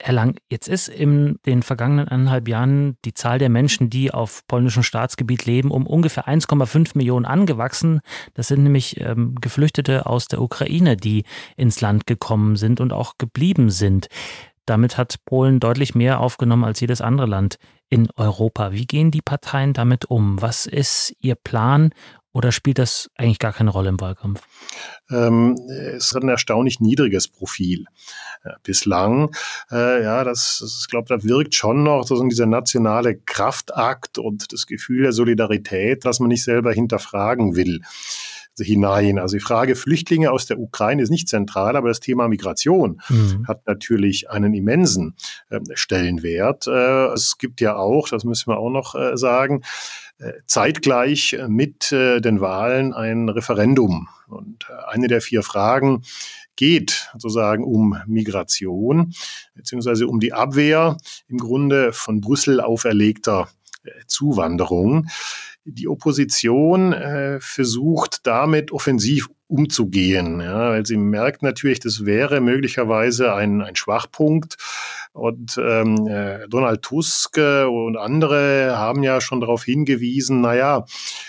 Herr 0.00 0.14
Lang, 0.14 0.38
jetzt 0.48 0.68
ist 0.68 0.88
in 0.88 1.40
den 1.44 1.62
vergangenen 1.62 2.06
eineinhalb 2.06 2.46
Jahren 2.46 2.96
die 3.04 3.14
Zahl 3.14 3.38
der 3.38 3.48
Menschen, 3.48 3.90
die 3.90 4.12
auf 4.14 4.46
polnischem 4.46 4.84
Staatsgebiet 4.84 5.44
leben, 5.44 5.72
um 5.72 5.86
ungefähr 5.86 6.28
1,5 6.28 6.92
Millionen 6.94 7.26
angewachsen. 7.26 8.00
Das 8.34 8.46
sind 8.46 8.62
nämlich 8.62 9.00
ähm, 9.00 9.34
Geflüchtete 9.40 10.06
aus 10.06 10.28
der 10.28 10.40
Ukraine, 10.40 10.96
die 10.96 11.24
ins 11.56 11.80
Land 11.80 12.06
gekommen 12.06 12.54
sind 12.54 12.80
und 12.80 12.92
auch 12.92 13.14
geblieben 13.18 13.70
sind. 13.70 14.08
Damit 14.66 14.98
hat 14.98 15.16
Polen 15.24 15.60
deutlich 15.60 15.94
mehr 15.94 16.20
aufgenommen 16.20 16.64
als 16.64 16.78
jedes 16.78 17.00
andere 17.00 17.26
Land 17.26 17.58
in 17.90 18.08
Europa. 18.16 18.72
Wie 18.72 18.86
gehen 18.86 19.10
die 19.10 19.22
Parteien 19.22 19.72
damit 19.72 20.04
um? 20.04 20.40
Was 20.42 20.66
ist 20.66 21.16
ihr 21.20 21.34
Plan 21.34 21.90
oder 22.32 22.52
spielt 22.52 22.78
das 22.78 23.10
eigentlich 23.16 23.38
gar 23.38 23.52
keine 23.52 23.70
Rolle 23.70 23.88
im 23.88 24.00
Wahlkampf? 24.00 24.42
Ähm, 25.10 25.56
es 25.70 26.14
hat 26.14 26.22
ein 26.22 26.28
erstaunlich 26.28 26.80
niedriges 26.80 27.28
Profil 27.28 27.86
äh, 28.44 28.50
bislang. 28.62 29.30
Äh, 29.70 30.02
ja, 30.02 30.24
das, 30.24 30.58
das 30.60 30.80
ich 30.82 30.88
glaube, 30.88 31.08
da 31.08 31.24
wirkt 31.24 31.54
schon 31.54 31.82
noch 31.82 32.06
so 32.06 32.22
dieser 32.28 32.46
nationale 32.46 33.16
Kraftakt 33.16 34.18
und 34.18 34.52
das 34.52 34.66
Gefühl 34.66 35.02
der 35.02 35.12
Solidarität, 35.12 36.04
dass 36.04 36.20
man 36.20 36.28
nicht 36.28 36.44
selber 36.44 36.72
hinterfragen 36.72 37.56
will 37.56 37.80
hinein. 38.64 39.18
Also 39.18 39.36
die 39.36 39.42
Frage 39.42 39.76
Flüchtlinge 39.76 40.30
aus 40.30 40.46
der 40.46 40.58
Ukraine 40.58 41.02
ist 41.02 41.10
nicht 41.10 41.28
zentral, 41.28 41.76
aber 41.76 41.88
das 41.88 42.00
Thema 42.00 42.28
Migration 42.28 43.00
mhm. 43.08 43.46
hat 43.46 43.66
natürlich 43.66 44.30
einen 44.30 44.54
immensen 44.54 45.14
äh, 45.50 45.60
Stellenwert. 45.74 46.66
Äh, 46.66 47.12
es 47.12 47.38
gibt 47.38 47.60
ja 47.60 47.76
auch, 47.76 48.08
das 48.08 48.24
müssen 48.24 48.50
wir 48.50 48.58
auch 48.58 48.70
noch 48.70 48.94
äh, 48.94 49.16
sagen, 49.16 49.62
äh, 50.18 50.32
zeitgleich 50.46 51.38
mit 51.46 51.92
den 51.92 52.40
Wahlen 52.40 52.92
ein 52.92 53.28
Referendum. 53.28 54.08
Und 54.26 54.66
eine 54.88 55.06
der 55.06 55.20
vier 55.20 55.42
Fragen 55.42 56.02
geht 56.56 57.08
sozusagen 57.12 57.62
um 57.62 57.96
Migration, 58.06 59.14
beziehungsweise 59.54 60.08
um 60.08 60.18
die 60.18 60.32
Abwehr 60.32 60.96
im 61.28 61.38
Grunde 61.38 61.92
von 61.92 62.20
Brüssel 62.20 62.60
auferlegter 62.60 63.48
Zuwanderung. 64.06 65.06
Die 65.70 65.88
Opposition 65.88 66.92
äh, 66.92 67.38
versucht 67.40 68.26
damit 68.26 68.72
offensiv 68.72 69.28
umzugehen, 69.48 70.40
ja, 70.40 70.70
weil 70.70 70.84
sie 70.84 70.98
merkt 70.98 71.42
natürlich, 71.42 71.80
das 71.80 72.04
wäre 72.04 72.40
möglicherweise 72.40 73.32
ein, 73.34 73.62
ein 73.62 73.76
Schwachpunkt. 73.76 74.56
Und 75.12 75.58
ähm, 75.58 76.06
äh, 76.06 76.46
Donald 76.48 76.82
Tusk 76.82 77.38
äh, 77.38 77.64
und 77.64 77.96
andere 77.96 78.76
haben 78.76 79.02
ja 79.02 79.20
schon 79.20 79.40
darauf 79.40 79.64
hingewiesen, 79.64 80.42
naja, 80.42 80.84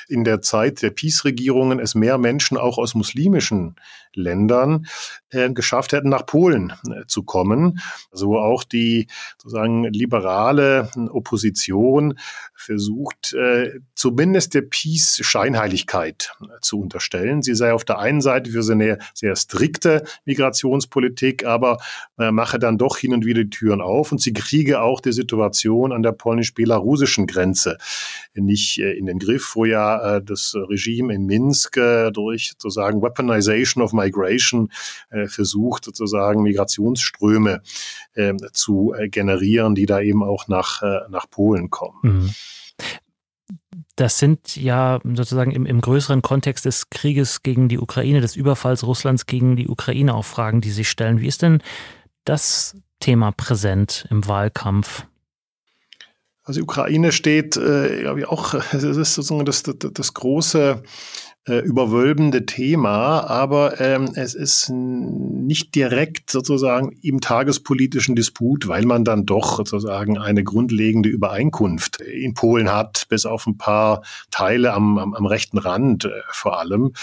in 0.09 0.25
der 0.25 0.41
Zeit 0.41 0.81
der 0.81 0.91
Peace-Regierungen 0.91 1.79
es 1.79 1.95
mehr 1.95 2.17
Menschen 2.17 2.57
auch 2.57 2.77
aus 2.77 2.93
muslimischen 2.93 3.75
Ländern 4.13 4.85
äh, 5.31 5.51
geschafft 5.51 5.93
hätten, 5.93 6.09
nach 6.09 6.25
Polen 6.25 6.73
äh, 6.89 7.05
zu 7.07 7.23
kommen. 7.23 7.79
So 8.11 8.37
auch 8.37 8.63
die 8.63 9.07
sozusagen 9.37 9.83
liberale 9.85 10.89
Opposition 11.11 12.17
versucht, 12.55 13.33
äh, 13.33 13.79
zumindest 13.95 14.53
der 14.53 14.63
Peace 14.63 15.19
Scheinheiligkeit 15.21 16.33
äh, 16.41 16.45
zu 16.61 16.79
unterstellen. 16.79 17.41
Sie 17.41 17.55
sei 17.55 17.73
auf 17.73 17.85
der 17.85 17.99
einen 17.99 18.21
Seite 18.21 18.51
für 18.51 18.69
eine 18.71 18.97
sehr 19.13 19.35
strikte 19.35 20.03
Migrationspolitik, 20.25 21.45
aber 21.45 21.77
äh, 22.17 22.31
mache 22.31 22.59
dann 22.59 22.77
doch 22.77 22.97
hin 22.97 23.13
und 23.13 23.25
wieder 23.25 23.43
die 23.43 23.49
Türen 23.49 23.81
auf 23.81 24.11
und 24.11 24.19
sie 24.19 24.33
kriege 24.33 24.81
auch 24.81 24.99
die 24.99 25.13
Situation 25.13 25.93
an 25.93 26.03
der 26.03 26.11
polnisch-belarusischen 26.11 27.27
Grenze 27.27 27.77
nicht 28.33 28.79
äh, 28.79 28.91
in 28.93 29.05
den 29.05 29.19
Griff, 29.19 29.55
wo 29.55 29.65
ja 29.65 30.19
das 30.19 30.55
Regime 30.55 31.13
in 31.13 31.25
Minsk 31.25 31.79
durch 32.13 32.51
sozusagen 32.51 33.01
Weaponization 33.01 33.83
of 33.83 33.93
Migration 33.93 34.08
äh, 34.11 35.27
versucht, 35.27 35.85
sozusagen 35.85 36.43
Migrationsströme 36.43 37.61
äh, 38.13 38.33
zu 38.53 38.93
äh, 38.97 39.09
generieren, 39.09 39.75
die 39.75 39.85
da 39.85 39.99
eben 39.99 40.23
auch 40.23 40.47
nach, 40.47 40.81
äh, 40.81 40.99
nach 41.09 41.29
Polen 41.29 41.69
kommen. 41.69 41.97
Mhm. 42.01 42.29
Das 43.95 44.17
sind 44.17 44.55
ja 44.55 45.01
sozusagen 45.03 45.51
im, 45.51 45.65
im, 45.65 45.81
größeren 45.81 46.21
Kontext 46.21 46.63
des 46.63 46.89
Krieges 46.89 47.43
gegen 47.43 47.67
die 47.67 47.77
Ukraine, 47.77 48.21
des 48.21 48.37
Überfalls 48.37 48.85
Russlands 48.85 49.25
gegen 49.25 49.57
die 49.57 49.67
Ukraine 49.67 50.15
auch 50.15 50.23
Fragen, 50.23 50.61
die 50.61 50.71
sich 50.71 50.89
stellen. 50.89 51.19
Wie 51.19 51.27
ist 51.27 51.41
denn 51.41 51.61
das 52.23 52.77
Thema 53.01 53.31
präsent 53.31 54.07
im 54.09 54.25
Wahlkampf? 54.25 55.05
Also 56.43 56.61
die 56.61 56.63
Ukraine 56.63 57.11
steht, 57.11 57.57
äh, 57.57 58.01
glaube 58.01 58.21
ich, 58.21 58.27
auch, 58.27 58.53
es 58.73 58.83
ist 58.83 59.15
sozusagen 59.15 59.45
das, 59.45 59.63
das, 59.63 59.75
das 59.77 60.13
große 60.13 60.81
äh, 61.49 61.59
überwölbende 61.59 62.45
Thema, 62.45 63.21
aber 63.27 63.81
ähm, 63.81 64.11
es 64.15 64.35
ist 64.35 64.69
nicht 64.69 65.73
direkt 65.75 66.29
sozusagen 66.29 66.95
im 67.01 67.21
tagespolitischen 67.21 68.15
Disput, 68.15 68.67
weil 68.67 68.85
man 68.85 69.03
dann 69.03 69.25
doch 69.25 69.57
sozusagen 69.57 70.17
eine 70.17 70.43
grundlegende 70.43 71.09
Übereinkunft 71.09 72.01
in 72.01 72.35
Polen 72.35 72.71
hat, 72.71 73.07
bis 73.09 73.25
auf 73.25 73.47
ein 73.47 73.57
paar 73.57 74.03
Teile 74.31 74.73
am, 74.73 74.97
am, 74.97 75.13
am 75.13 75.25
rechten 75.25 75.57
Rand 75.57 76.05
äh, 76.05 76.11
vor 76.31 76.59
allem. 76.59 76.93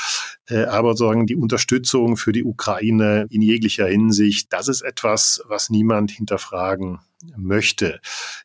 Äh, 0.49 0.65
aber 0.65 0.91
sozusagen 0.91 1.27
die 1.27 1.37
Unterstützung 1.37 2.17
für 2.17 2.33
die 2.33 2.45
Ukraine 2.45 3.27
in 3.31 3.43
jeglicher 3.43 3.87
Hinsicht, 3.87 4.53
das 4.53 4.69
ist 4.69 4.83
etwas, 4.83 5.43
was 5.49 5.71
niemand 5.71 6.13
hinterfragen 6.13 7.01
möchte. 7.37 8.01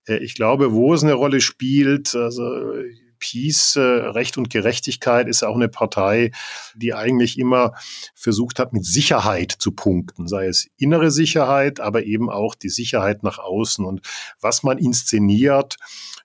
Äh, 0.08 0.18
ich 0.18 0.34
glaube, 0.34 0.74
wo 0.74 0.94
es 0.94 1.04
eine 1.04 1.14
Rolle 1.14 1.42
spielt, 1.42 2.16
also 2.16 2.74
Peace, 3.22 3.78
äh, 3.78 3.80
Recht 3.80 4.38
und 4.38 4.50
Gerechtigkeit 4.50 5.30
ist 5.30 5.44
auch 5.44 5.56
eine 5.56 5.70
Partei, 5.70 6.32
die 6.76 6.94
eigentlich 6.94 7.40
immer 7.40 7.74
versucht 8.14 8.60
hat, 8.60 8.74
mit 8.74 8.84
Sicherheit 8.84 9.52
zu 9.52 9.72
punkten, 9.72 10.28
sei 10.28 10.48
es 10.48 10.68
innere 10.78 11.12
Sicherheit, 11.12 11.80
aber 11.80 12.04
eben 12.04 12.30
auch 12.30 12.56
die 12.56 12.70
Sicherheit 12.70 13.24
nach 13.24 13.40
außen. 13.40 13.86
Und 13.86 14.02
was 14.42 14.64
man 14.64 14.78
inszeniert, 14.78 15.78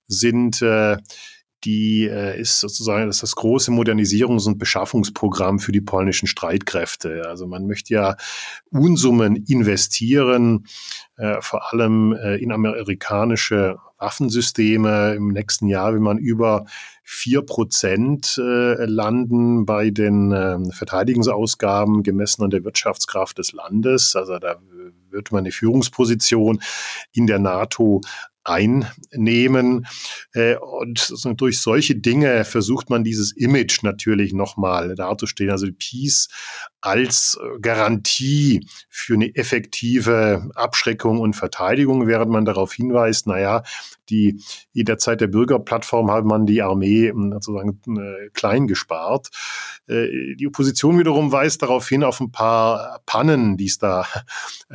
sind 0.07 0.61
äh, 0.61 0.97
die 1.63 2.07
äh, 2.07 2.39
ist 2.39 2.59
sozusagen 2.59 3.07
das, 3.07 3.19
das 3.19 3.35
große 3.35 3.71
Modernisierungs- 3.71 4.47
und 4.47 4.57
Beschaffungsprogramm 4.57 5.59
für 5.59 5.71
die 5.71 5.81
polnischen 5.81 6.27
Streitkräfte. 6.27 7.23
Also 7.27 7.47
man 7.47 7.67
möchte 7.67 7.93
ja 7.93 8.15
Unsummen 8.69 9.35
investieren, 9.35 10.67
vor 11.39 11.73
allem 11.73 12.13
in 12.13 12.51
amerikanische 12.51 13.79
Waffensysteme. 13.97 15.15
Im 15.15 15.29
nächsten 15.29 15.67
Jahr 15.67 15.93
will 15.93 15.99
man 15.99 16.17
über 16.17 16.65
vier 17.03 17.41
Prozent 17.41 18.37
äh, 18.37 18.85
landen 18.85 19.65
bei 19.65 19.89
den 19.89 20.31
äh, 20.31 20.57
Verteidigungsausgaben 20.71 22.03
gemessen 22.03 22.43
an 22.43 22.49
der 22.49 22.63
Wirtschaftskraft 22.63 23.37
des 23.37 23.53
Landes. 23.53 24.15
Also 24.15 24.39
da 24.39 24.57
wird 25.09 25.31
man 25.31 25.39
eine 25.39 25.51
Führungsposition 25.51 26.59
in 27.13 27.27
der 27.27 27.39
NATO 27.39 28.01
einnehmen. 28.47 29.85
Äh, 30.33 30.55
und 30.55 31.13
durch 31.39 31.59
solche 31.59 31.95
Dinge 31.95 32.45
versucht 32.45 32.89
man 32.89 33.03
dieses 33.03 33.31
Image 33.33 33.83
natürlich 33.83 34.33
nochmal 34.33 34.95
darzustellen. 34.95 35.51
Also 35.51 35.67
Peace 35.77 36.29
als 36.81 37.39
äh, 37.41 37.59
Garantie 37.59 38.67
für 38.89 39.15
eine 39.15 39.33
effektive 39.35 40.49
Abschreckung 40.55 41.19
und 41.19 41.35
Verteidigung, 41.35 42.07
während 42.07 42.31
man 42.31 42.45
darauf 42.45 42.73
hinweist, 42.73 43.27
naja, 43.27 43.63
die, 44.09 44.41
in 44.73 44.85
der 44.85 45.27
Bürgerplattform 45.27 46.11
hat 46.11 46.23
man 46.23 46.45
die 46.45 46.61
Armee 46.61 47.09
hm, 47.09 47.31
sozusagen 47.33 47.81
äh, 47.97 48.29
klein 48.33 48.67
gespart. 48.67 49.29
Die 49.89 50.45
Opposition 50.45 50.99
wiederum 50.99 51.31
weist 51.31 51.61
darauf 51.61 51.87
hin 51.87 52.03
auf 52.03 52.19
ein 52.19 52.33
paar 52.33 52.99
Pannen, 53.05 53.55
die 53.55 53.67
es 53.67 53.77
da 53.77 54.05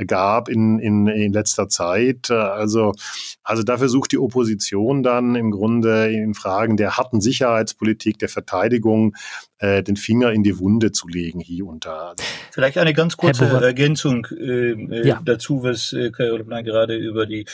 gab 0.07 0.49
in, 0.49 0.79
in, 0.79 1.07
in 1.07 1.35
letzter 1.35 1.69
Zeit. 1.69 2.31
Also, 2.31 2.95
also 3.43 3.63
da 3.63 3.77
versucht 3.77 4.13
die 4.13 4.19
Opposition 4.19 5.03
dann 5.03 5.35
im 5.35 5.51
Grunde 5.51 6.11
in 6.11 6.33
Fragen 6.33 6.79
der 6.79 6.97
harten 6.97 7.21
Sicherheitspolitik, 7.21 8.19
der 8.21 8.31
Verteidigung 8.31 9.15
äh, 9.63 9.83
den 9.83 9.97
Finger 9.97 10.33
in 10.33 10.43
die 10.43 10.59
Wunde 10.59 10.91
zu 10.91 11.07
legen 11.07 11.39
hier 11.39 11.67
und 11.67 11.87
da. 11.87 12.15
Vielleicht 12.51 12.79
eine 12.79 12.93
ganz 12.93 13.17
kurze 13.17 13.45
Ergänzung 13.45 14.27
äh, 14.33 14.73
äh, 14.73 15.07
ja. 15.07 15.21
dazu, 15.25 15.63
was 15.63 15.93
äh, 15.93 16.11
Karol 16.11 16.45
gerade 16.65 16.97
über 16.97 17.27
die, 17.27 17.47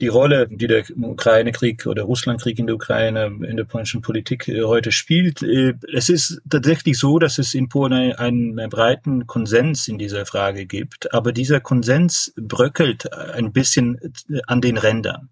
die 0.00 0.06
Rolle, 0.06 0.46
die 0.48 0.68
der 0.68 0.84
Ukraine-Krieg 0.96 1.86
oder 1.86 2.04
Russland-Krieg 2.04 2.60
in 2.60 2.66
der 2.66 2.76
Ukraine 2.76 3.32
in 3.42 3.56
der 3.56 3.64
polnischen 3.64 4.00
Politik 4.00 4.46
äh, 4.46 4.62
heute 4.62 4.92
spielt. 4.92 5.42
Äh, 5.42 5.74
es 5.92 6.08
ist 6.08 6.40
tatsächlich 6.48 6.98
so, 6.98 7.18
dass 7.18 7.38
es 7.38 7.52
in 7.54 7.68
Polen 7.68 7.92
einen, 7.92 8.58
einen 8.58 8.70
breiten 8.70 9.26
Konsens 9.26 9.88
in 9.88 9.98
dieser 9.98 10.24
Frage 10.24 10.66
gibt, 10.66 11.12
aber 11.12 11.32
dieser 11.32 11.58
Konsens 11.60 12.32
bröckelt 12.36 13.12
ein 13.12 13.52
bisschen 13.52 13.98
an 14.46 14.60
den 14.60 14.76
Rändern. 14.76 15.30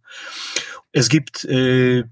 Es 0.96 1.08
gibt 1.08 1.44
äh, 1.46 2.04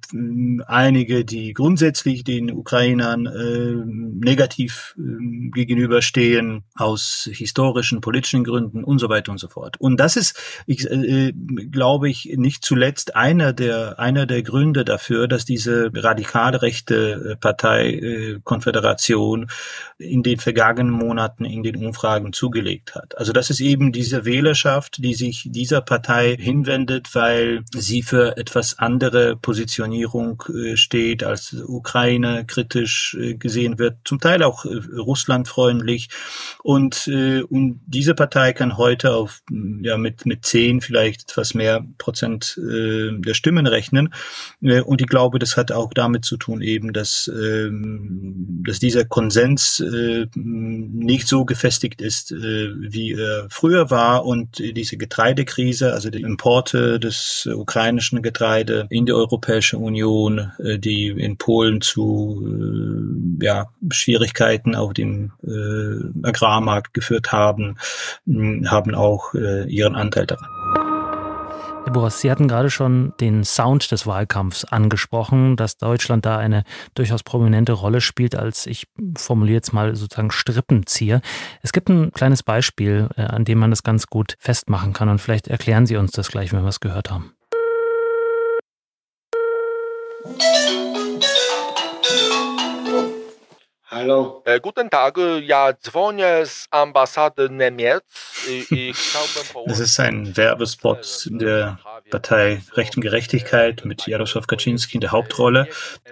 einige, 0.66 1.24
die 1.24 1.52
grundsätzlich 1.52 2.24
den 2.24 2.50
Ukrainern 2.50 3.26
äh, 3.26 3.74
negativ 4.26 4.96
äh, 4.98 5.50
gegenüberstehen, 5.50 6.64
aus 6.74 7.30
historischen, 7.32 8.00
politischen 8.00 8.42
Gründen 8.42 8.82
und 8.82 8.98
so 8.98 9.08
weiter 9.08 9.30
und 9.30 9.38
so 9.38 9.46
fort. 9.46 9.76
Und 9.78 10.00
das 10.00 10.16
ist, 10.16 10.36
ich, 10.66 10.90
äh, 10.90 11.32
glaube 11.70 12.10
ich, 12.10 12.34
nicht 12.36 12.64
zuletzt 12.64 13.14
einer 13.14 13.52
der, 13.52 14.00
einer 14.00 14.26
der 14.26 14.42
Gründe 14.42 14.84
dafür, 14.84 15.28
dass 15.28 15.44
diese 15.44 15.92
radikal 15.94 16.56
rechte 16.56 17.36
Partei 17.40 17.92
äh, 17.92 18.40
Konföderation 18.42 19.46
in 19.98 20.24
den 20.24 20.40
vergangenen 20.40 20.90
Monaten 20.90 21.44
in 21.44 21.62
den 21.62 21.76
Umfragen 21.76 22.32
zugelegt 22.32 22.96
hat. 22.96 23.16
Also 23.16 23.32
das 23.32 23.48
ist 23.48 23.60
eben 23.60 23.92
diese 23.92 24.24
Wählerschaft, 24.24 24.96
die 25.04 25.14
sich 25.14 25.46
dieser 25.48 25.82
Partei 25.82 26.36
hinwendet, 26.36 27.14
weil 27.14 27.62
sie 27.72 28.02
für 28.02 28.36
etwas 28.36 28.71
andere 28.78 29.36
Positionierung 29.36 30.42
äh, 30.48 30.76
steht, 30.76 31.24
als 31.24 31.52
Ukraine 31.52 32.44
kritisch 32.46 33.16
äh, 33.20 33.34
gesehen 33.34 33.78
wird, 33.78 33.98
zum 34.04 34.20
Teil 34.20 34.42
auch 34.42 34.64
äh, 34.64 34.80
Russland 34.98 35.48
freundlich. 35.48 36.08
Und, 36.62 37.08
und 37.48 37.80
diese 37.86 38.14
Partei 38.14 38.52
kann 38.52 38.76
heute 38.76 39.14
auf, 39.14 39.42
ja, 39.50 39.96
mit, 39.96 40.26
mit 40.26 40.44
zehn, 40.44 40.80
vielleicht 40.80 41.30
etwas 41.30 41.54
mehr 41.54 41.84
Prozent 41.98 42.56
der 42.56 43.34
Stimmen 43.34 43.66
rechnen. 43.66 44.14
Und 44.60 45.00
ich 45.00 45.08
glaube, 45.08 45.38
das 45.38 45.56
hat 45.56 45.72
auch 45.72 45.92
damit 45.92 46.24
zu 46.24 46.36
tun 46.36 46.62
eben, 46.62 46.92
dass, 46.92 47.28
ähm, 47.34 48.62
dass 48.64 48.78
dieser 48.78 49.04
Konsens 49.04 49.82
nicht 50.34 51.26
so 51.28 51.44
gefestigt 51.44 52.00
ist, 52.00 52.30
wie 52.32 53.12
er 53.12 53.46
früher 53.50 53.90
war 53.90 54.24
und 54.24 54.58
diese 54.58 54.96
Getreidekrise, 54.96 55.92
also 55.92 56.10
die 56.10 56.22
Importe 56.22 57.00
des 57.00 57.48
ukrainischen 57.52 58.22
Getreides, 58.22 58.52
Getreide 58.62 58.86
in 58.90 59.06
die 59.06 59.12
Europäische 59.12 59.78
Union, 59.78 60.52
äh, 60.58 60.78
die 60.78 61.08
in 61.08 61.36
Polen 61.36 61.80
zu 61.80 63.38
äh, 63.40 63.44
ja, 63.44 63.66
Schwierigkeiten 63.90 64.74
auf 64.74 64.92
dem 64.94 65.32
äh, 65.42 66.26
Agrarmarkt 66.26 66.94
geführt 66.94 67.32
haben, 67.32 67.76
haben 68.66 68.94
auch 68.94 69.34
ihren 69.34 69.96
Anteil 69.96 70.26
daran. 70.26 70.46
Herr 71.84 71.92
Boras, 71.92 72.20
Sie 72.20 72.30
hatten 72.30 72.46
gerade 72.46 72.70
schon 72.70 73.12
den 73.20 73.44
Sound 73.44 73.90
des 73.90 74.06
Wahlkampfs 74.06 74.64
angesprochen, 74.64 75.56
dass 75.56 75.78
Deutschland 75.78 76.24
da 76.24 76.38
eine 76.38 76.62
durchaus 76.94 77.22
prominente 77.22 77.72
Rolle 77.72 78.00
spielt 78.00 78.36
als, 78.36 78.66
ich 78.66 78.86
formuliere 79.16 79.56
jetzt 79.56 79.72
mal 79.72 79.96
sozusagen 79.96 80.30
Strippenzieher. 80.30 81.20
Es 81.62 81.72
gibt 81.72 81.88
ein 81.88 82.12
kleines 82.12 82.42
Beispiel, 82.42 83.08
an 83.16 83.44
dem 83.44 83.58
man 83.58 83.70
das 83.70 83.82
ganz 83.82 84.06
gut 84.06 84.36
festmachen 84.38 84.92
kann 84.92 85.08
und 85.08 85.20
vielleicht 85.20 85.48
erklären 85.48 85.86
Sie 85.86 85.96
uns 85.96 86.12
das 86.12 86.28
gleich, 86.28 86.52
wenn 86.52 86.62
wir 86.62 86.68
es 86.68 86.80
gehört 86.80 87.10
haben. 87.10 87.34
Halo. 93.86 94.42
E, 94.46 94.60
guten 94.60 94.88
Tag, 94.88 95.16
ja 95.42 95.72
dzwonię 95.72 96.46
z 96.46 96.68
ambasady 96.70 97.48
Niemiec. 97.50 98.02
Es 99.66 99.78
ist 99.80 100.00
ein 100.00 100.36
Werbespot 100.36 101.28
der 101.30 101.78
Partei 102.10 102.62
Recht 102.74 102.96
und 102.96 103.02
Gerechtigkeit 103.02 103.84
mit 103.84 104.06
Jaroslaw 104.06 104.46
Kaczynski 104.46 104.96
in 104.96 105.00
der 105.00 105.12
Hauptrolle. 105.12 105.68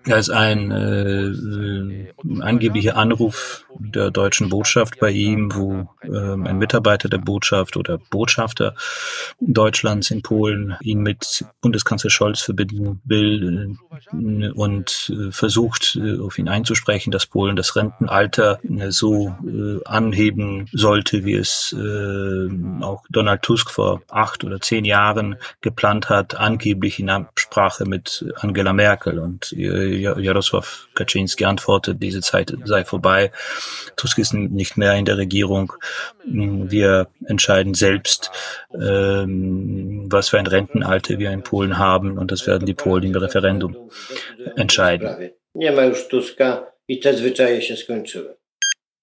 Er 0.07 0.19
ist 0.19 0.31
ein 0.31 0.71
äh, 0.71 1.25
äh, 1.25 2.43
angeblicher 2.43 2.97
Anruf 2.97 3.65
der 3.79 4.11
deutschen 4.11 4.51
Botschaft 4.51 4.99
bei 5.01 5.11
ihm, 5.11 5.55
wo 5.55 5.89
äh, 6.13 6.49
ein 6.49 6.59
Mitarbeiter 6.59 7.09
der 7.09 7.19
Botschaft 7.19 7.77
oder 7.77 7.99
Botschafter 7.99 8.75
Deutschlands 9.41 10.11
in 10.11 10.23
Polen 10.23 10.77
ihn 10.83 11.01
mit 11.01 11.45
Bundeskanzler 11.61 12.11
Scholz 12.11 12.41
verbinden 12.41 13.01
will 13.05 13.77
äh, 14.13 14.49
und 14.51 15.13
äh, 15.15 15.33
versucht, 15.33 15.97
äh, 15.97 16.19
auf 16.21 16.39
ihn 16.39 16.49
einzusprechen, 16.49 17.11
dass 17.11 17.27
Polen 17.27 17.57
das 17.57 17.77
Rentenalter 17.77 18.59
so 18.89 19.35
anheben 19.85 20.69
sollte, 20.73 21.25
wie 21.25 21.35
es 21.35 21.75
auch 22.81 23.05
Donald 23.11 23.43
Tusk 23.43 23.71
vor 23.71 24.03
acht 24.09 24.45
oder 24.45 24.61
zehn 24.61 24.85
Jahren 24.85 25.37
geplant 25.61 26.09
hat, 26.09 26.35
angeblich 26.35 26.99
in 26.99 27.11
Absprache 27.11 27.85
mit 27.85 28.25
Angela 28.37 28.73
Merkel. 28.73 29.19
Und 29.19 29.53
Jaroslaw 29.53 30.67
Kaczynski 30.95 31.45
antwortet, 31.45 32.03
diese 32.03 32.21
Zeit 32.21 32.55
sei 32.65 32.85
vorbei. 32.85 33.33
Tusk 33.97 34.19
ist 34.19 34.35
nicht 34.35 34.77
mehr 34.77 34.95
in 34.95 35.05
der 35.05 35.19
Regierung. 35.19 35.73
Wir 36.25 37.09
entscheiden 37.27 37.75
selbst, 37.75 38.31
ähm, 38.75 40.07
was 40.11 40.29
für 40.31 40.39
ein 40.39 40.47
Rentenalter 40.47 41.19
wir 41.19 41.31
in 41.31 41.43
Polen 41.43 41.79
haben. 41.79 42.19
Und 42.19 42.31
das 42.31 42.47
werden 42.47 42.67
die 42.67 42.75
Polen 42.75 43.05
im 43.05 43.17
Referendum 43.17 43.91
entscheiden. 44.57 45.31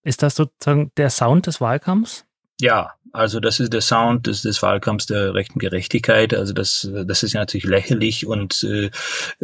Ist 0.04 0.24
das 0.24 0.36
sozusagen 0.36 0.92
der 0.98 1.10
Sound 1.10 1.48
des 1.48 1.60
Wahlkampfs? 1.60 2.27
Ja, 2.60 2.98
also 3.14 3.40
das 3.40 3.60
ist 3.60 3.74
der 3.74 3.82
Sound 3.82 4.28
des, 4.28 4.42
des 4.42 4.62
Wahlkampfs 4.62 5.06
der 5.08 5.34
rechten 5.34 5.60
Gerechtigkeit. 5.60 6.34
Also 6.34 6.54
das, 6.54 6.90
das 7.06 7.24
ist 7.24 7.34
natürlich 7.34 7.66
lächerlich 7.66 8.28
und 8.28 8.64
äh, 8.64 8.92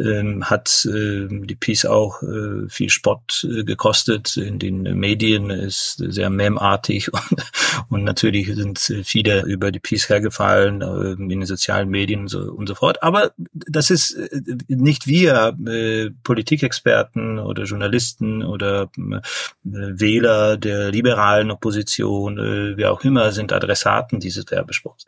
äh, 0.00 0.40
hat 0.42 0.86
äh, 0.86 1.26
die 1.28 1.56
Peace 1.56 1.86
auch 1.86 2.22
äh, 2.22 2.68
viel 2.68 2.90
Spott 2.90 3.44
äh, 3.44 3.64
gekostet. 3.64 4.36
In 4.36 4.58
den 4.58 4.82
Medien 4.98 5.50
ist 5.50 5.96
sehr 5.96 6.30
memartig 6.30 7.12
und, 7.12 7.52
und 7.88 8.04
natürlich 8.04 8.54
sind 8.54 8.78
viele 9.04 9.42
über 9.42 9.72
die 9.72 9.80
Peace 9.80 10.08
hergefallen 10.08 10.82
äh, 10.82 11.12
in 11.20 11.28
den 11.28 11.46
sozialen 11.46 11.88
Medien 11.88 12.22
und 12.22 12.28
so, 12.28 12.40
und 12.40 12.68
so 12.68 12.74
fort. 12.74 13.02
Aber 13.02 13.32
das 13.52 13.90
ist 13.90 14.12
äh, 14.12 14.40
nicht 14.68 15.06
wir 15.06 15.56
äh, 15.66 16.10
Politikexperten 16.22 17.38
oder 17.38 17.64
Journalisten 17.64 18.42
oder 18.42 18.90
äh, 18.98 19.20
Wähler 19.64 20.56
der 20.56 20.90
liberalen 20.90 21.50
Opposition, 21.50 22.38
äh, 22.38 22.76
wie 22.76 22.86
auch 22.86 23.03
immer, 23.04 23.32
sind 23.32 23.52
Adressaten 23.52 24.20
dieses 24.20 24.50
Werbespots. 24.50 25.06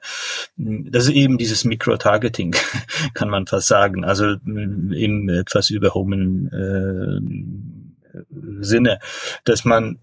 Das 0.57 1.05
ist 1.05 1.13
eben 1.13 1.39
dieses 1.39 1.65
Micro-Targeting, 1.65 2.55
kann 3.15 3.29
man 3.29 3.47
fast 3.47 3.69
sagen. 3.69 4.05
Also 4.05 4.37
im 4.47 5.29
etwas 5.29 5.71
überhomenen 5.71 6.53
äh, 6.53 8.25
Sinne, 8.61 8.99
dass 9.45 9.65
man 9.65 9.99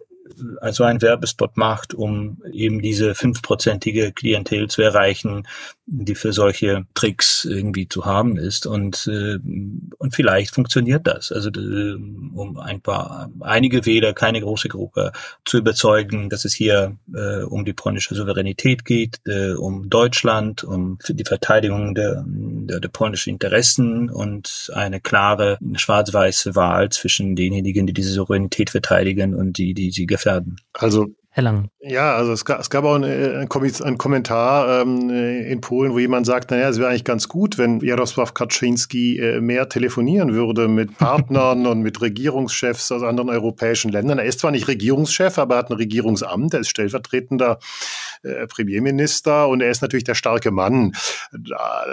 also 0.61 0.83
ein 0.83 1.01
Werbespot 1.01 1.57
macht, 1.57 1.93
um 1.93 2.41
eben 2.51 2.81
diese 2.81 3.15
fünfprozentige 3.15 4.11
Klientel 4.11 4.69
zu 4.69 4.81
erreichen, 4.81 5.45
die 5.85 6.15
für 6.15 6.31
solche 6.31 6.85
Tricks 6.93 7.45
irgendwie 7.45 7.89
zu 7.89 8.05
haben 8.05 8.37
ist. 8.37 8.65
Und, 8.65 9.07
äh, 9.07 9.37
und 9.97 10.15
vielleicht 10.15 10.55
funktioniert 10.55 11.05
das. 11.05 11.31
Also 11.31 11.49
äh, 11.49 11.93
um 11.93 12.57
ein 12.57 12.81
paar, 12.81 13.29
einige 13.41 13.85
Wähler, 13.85 14.13
keine 14.13 14.39
große 14.39 14.69
Gruppe, 14.69 15.11
zu 15.45 15.57
überzeugen, 15.57 16.29
dass 16.29 16.45
es 16.45 16.53
hier 16.53 16.97
äh, 17.13 17.43
um 17.43 17.65
die 17.65 17.73
polnische 17.73 18.15
Souveränität 18.15 18.85
geht, 18.85 19.19
äh, 19.25 19.53
um 19.53 19.89
Deutschland, 19.89 20.63
um 20.63 20.99
die 21.07 21.25
Verteidigung 21.25 21.95
der, 21.95 22.23
der, 22.67 22.79
der 22.79 22.89
polnischen 22.89 23.29
Interessen 23.31 24.09
und 24.09 24.71
eine 24.73 24.99
klare 24.99 25.57
schwarz-weiße 25.73 26.55
Wahl 26.55 26.89
zwischen 26.89 27.35
denjenigen, 27.35 27.87
die 27.87 27.93
diese 27.93 28.11
Souveränität 28.11 28.69
verteidigen 28.69 29.35
und 29.35 29.57
die, 29.57 29.73
die 29.73 29.91
sie 29.91 30.05
gefährden. 30.05 30.57
Also 30.73 31.07
Herr 31.35 31.41
Lang. 31.41 31.69
Ja, 31.79 32.15
also 32.15 32.31
es 32.31 32.45
gab, 32.45 32.59
es 32.59 32.69
gab 32.69 32.85
auch 32.85 32.93
einen, 32.93 33.49
einen 33.49 33.97
Kommentar 33.97 34.81
ähm, 34.81 35.09
in 35.09 35.61
Polen, 35.61 35.91
wo 35.91 35.97
jemand 35.97 36.27
sagt, 36.27 36.51
naja, 36.51 36.69
es 36.69 36.77
wäre 36.77 36.89
eigentlich 36.89 37.05
ganz 37.05 37.27
gut, 37.27 37.57
wenn 37.57 37.81
Jarosław 37.81 38.35
Kaczynski 38.35 39.17
äh, 39.17 39.41
mehr 39.41 39.67
telefonieren 39.67 40.35
würde 40.35 40.67
mit 40.67 40.95
Partnern 40.99 41.65
und 41.65 41.81
mit 41.81 41.99
Regierungschefs 42.03 42.91
aus 42.91 43.01
anderen 43.01 43.31
europäischen 43.31 43.91
Ländern. 43.91 44.19
Er 44.19 44.25
ist 44.25 44.41
zwar 44.41 44.51
nicht 44.51 44.67
Regierungschef, 44.67 45.39
aber 45.39 45.55
er 45.55 45.57
hat 45.57 45.71
ein 45.71 45.77
Regierungsamt, 45.77 46.53
er 46.53 46.59
ist 46.59 46.69
stellvertretender 46.69 47.57
äh, 48.23 48.47
Premierminister 48.47 49.47
und 49.47 49.61
er 49.61 49.71
ist 49.71 49.81
natürlich 49.81 50.03
der 50.03 50.15
starke 50.15 50.51
Mann. 50.51 50.93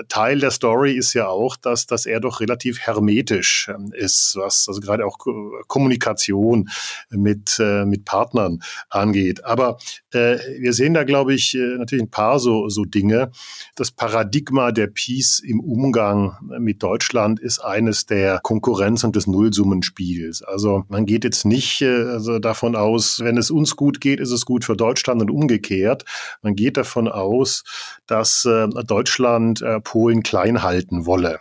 Teil 0.08 0.40
der 0.40 0.50
Story 0.50 0.92
ist 0.92 1.14
ja 1.14 1.28
auch, 1.28 1.56
dass, 1.56 1.86
dass 1.86 2.06
er 2.06 2.20
doch 2.20 2.40
relativ 2.40 2.80
hermetisch 2.80 3.70
ähm, 3.72 3.92
ist, 3.92 4.36
was 4.36 4.66
also 4.68 4.80
gerade 4.80 5.06
auch 5.06 5.18
Kommunikation 5.66 6.68
mit, 7.10 7.58
äh, 7.60 7.84
mit 7.84 8.04
Partnern 8.04 8.60
angeht 8.88 9.20
geht. 9.20 9.44
Aber 9.44 9.78
wir 10.18 10.72
sehen 10.72 10.94
da, 10.94 11.04
glaube 11.04 11.34
ich, 11.34 11.54
äh, 11.54 11.76
natürlich 11.78 12.04
ein 12.04 12.10
paar 12.10 12.38
so, 12.38 12.68
so 12.68 12.84
Dinge. 12.84 13.30
Das 13.76 13.90
Paradigma 13.90 14.72
der 14.72 14.88
Peace 14.88 15.40
im 15.40 15.60
Umgang 15.60 16.36
mit 16.58 16.82
Deutschland 16.82 17.40
ist 17.40 17.60
eines 17.60 18.06
der 18.06 18.40
Konkurrenz 18.40 19.04
und 19.04 19.16
des 19.16 19.26
Nullsummenspiels. 19.26 20.42
Also 20.42 20.84
man 20.88 21.06
geht 21.06 21.24
jetzt 21.24 21.44
nicht 21.44 21.82
äh, 21.82 22.04
also 22.04 22.38
davon 22.38 22.76
aus, 22.76 23.20
wenn 23.20 23.36
es 23.36 23.50
uns 23.50 23.76
gut 23.76 24.00
geht, 24.00 24.20
ist 24.20 24.32
es 24.32 24.44
gut 24.44 24.64
für 24.64 24.76
Deutschland 24.76 25.20
und 25.22 25.30
umgekehrt. 25.30 26.04
Man 26.42 26.54
geht 26.54 26.76
davon 26.76 27.08
aus, 27.08 27.64
dass 28.06 28.44
äh, 28.44 28.68
Deutschland 28.68 29.62
äh, 29.62 29.80
Polen 29.80 30.22
klein 30.22 30.62
halten 30.62 31.06
wolle. 31.06 31.40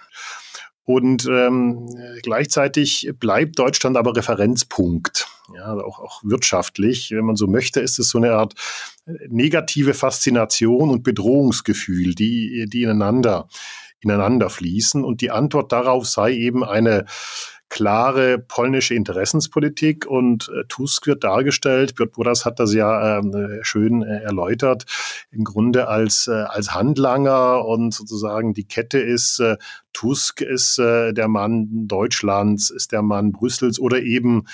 Und 0.89 1.27
ähm, 1.27 1.87
gleichzeitig 2.23 3.11
bleibt 3.19 3.59
Deutschland 3.59 3.95
aber 3.95 4.15
Referenzpunkt, 4.15 5.27
ja, 5.55 5.73
auch, 5.73 5.99
auch 5.99 6.21
wirtschaftlich. 6.23 7.11
Wenn 7.11 7.25
man 7.25 7.35
so 7.35 7.47
möchte, 7.47 7.79
ist 7.79 7.99
es 7.99 8.09
so 8.09 8.17
eine 8.17 8.33
Art 8.33 8.53
äh, 9.05 9.13
negative 9.29 9.93
Faszination 9.93 10.89
und 10.89 11.03
Bedrohungsgefühl, 11.03 12.15
die, 12.15 12.65
die 12.67 12.83
ineinander, 12.83 13.47
ineinander 13.99 14.49
fließen. 14.49 15.03
Und 15.03 15.21
die 15.21 15.31
Antwort 15.31 15.71
darauf 15.71 16.07
sei 16.07 16.33
eben 16.33 16.63
eine 16.63 17.05
klare 17.69 18.39
polnische 18.39 18.95
Interessenspolitik 18.95 20.05
und 20.05 20.49
äh, 20.49 20.63
Tusk 20.67 21.05
wird 21.05 21.23
dargestellt, 21.23 21.95
Björn 21.95 22.11
Bodas 22.11 22.43
hat 22.43 22.59
das 22.59 22.73
ja 22.73 23.19
äh, 23.19 23.59
schön 23.61 24.01
äh, 24.01 24.23
erläutert, 24.23 24.85
im 25.31 25.43
Grunde 25.43 25.87
als, 25.87 26.27
äh, 26.27 26.31
als 26.31 26.73
Handlanger 26.73 27.63
und 27.65 27.93
sozusagen 27.93 28.55
die 28.55 28.65
Kette 28.65 28.99
ist 28.99 29.39
äh, 29.39 29.57
Tusk 29.91 30.41
ist 30.41 30.77
der 30.77 31.27
Mann 31.27 31.87
Deutschlands, 31.87 32.69
ist 32.69 32.91
der 32.91 33.01
Mann 33.01 33.31
Brüssels 33.31 33.79
oder 33.79 33.99
eben 33.99 34.45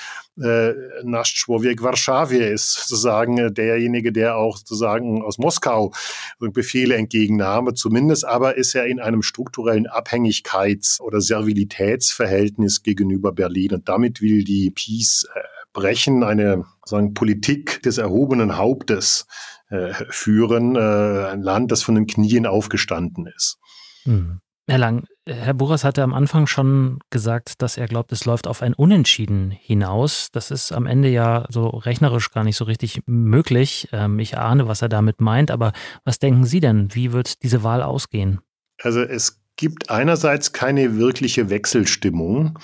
äh, 0.41 0.73
Nasz 1.03 1.45
Warszawie 1.47 2.37
ist 2.37 2.73
sozusagen 2.73 3.37
äh, 3.37 3.51
derjenige, 3.51 4.11
der 4.11 4.37
auch 4.37 4.57
sozusagen 4.57 5.21
aus 5.21 5.37
Moskau 5.37 5.93
Befehle 6.39 6.95
entgegennahm. 6.95 7.73
Zumindest 7.75 8.25
aber 8.25 8.57
ist 8.57 8.75
er 8.75 8.85
in 8.85 8.99
einem 8.99 9.21
strukturellen 9.21 9.87
Abhängigkeits- 9.87 10.99
oder 10.99 11.21
Servilitätsverhältnis 11.21 12.83
gegenüber 12.83 13.31
Berlin. 13.31 13.73
Und 13.73 13.89
damit 13.89 14.21
will 14.21 14.43
die 14.43 14.71
Peace 14.71 15.27
äh, 15.33 15.39
brechen, 15.73 16.23
eine 16.23 16.65
sagen, 16.85 17.13
Politik 17.13 17.81
des 17.83 17.97
erhobenen 17.97 18.57
Hauptes 18.57 19.27
äh, 19.69 19.93
führen, 20.09 20.75
äh, 20.75 21.27
ein 21.31 21.41
Land, 21.41 21.71
das 21.71 21.81
von 21.81 21.95
den 21.95 22.07
Knien 22.07 22.45
aufgestanden 22.45 23.27
ist. 23.27 23.57
Mhm. 24.05 24.39
Herr 24.67 24.79
Lang, 24.79 25.05
Herr 25.27 25.53
Buras 25.53 25.83
hatte 25.83 26.01
am 26.01 26.13
Anfang 26.13 26.47
schon 26.47 26.99
gesagt, 27.11 27.61
dass 27.61 27.77
er 27.77 27.87
glaubt, 27.87 28.11
es 28.11 28.25
läuft 28.25 28.47
auf 28.47 28.63
ein 28.63 28.73
Unentschieden 28.73 29.51
hinaus. 29.51 30.29
Das 30.31 30.49
ist 30.49 30.71
am 30.71 30.87
Ende 30.87 31.09
ja 31.09 31.45
so 31.49 31.67
rechnerisch 31.67 32.31
gar 32.31 32.43
nicht 32.43 32.57
so 32.57 32.65
richtig 32.65 33.01
möglich. 33.05 33.87
Ähm, 33.91 34.17
ich 34.17 34.37
ahne, 34.37 34.67
was 34.67 34.81
er 34.81 34.89
damit 34.89 35.21
meint, 35.21 35.51
aber 35.51 35.71
was 36.03 36.17
denken 36.17 36.45
Sie 36.45 36.61
denn? 36.61 36.89
Wie 36.93 37.11
wird 37.11 37.43
diese 37.43 37.63
Wahl 37.63 37.83
ausgehen? 37.83 38.39
Also 38.81 39.01
es 39.01 39.39
gibt 39.55 39.91
einerseits 39.91 40.51
keine 40.51 40.97
wirkliche 40.97 41.49
Wechselstimmung. 41.51 42.57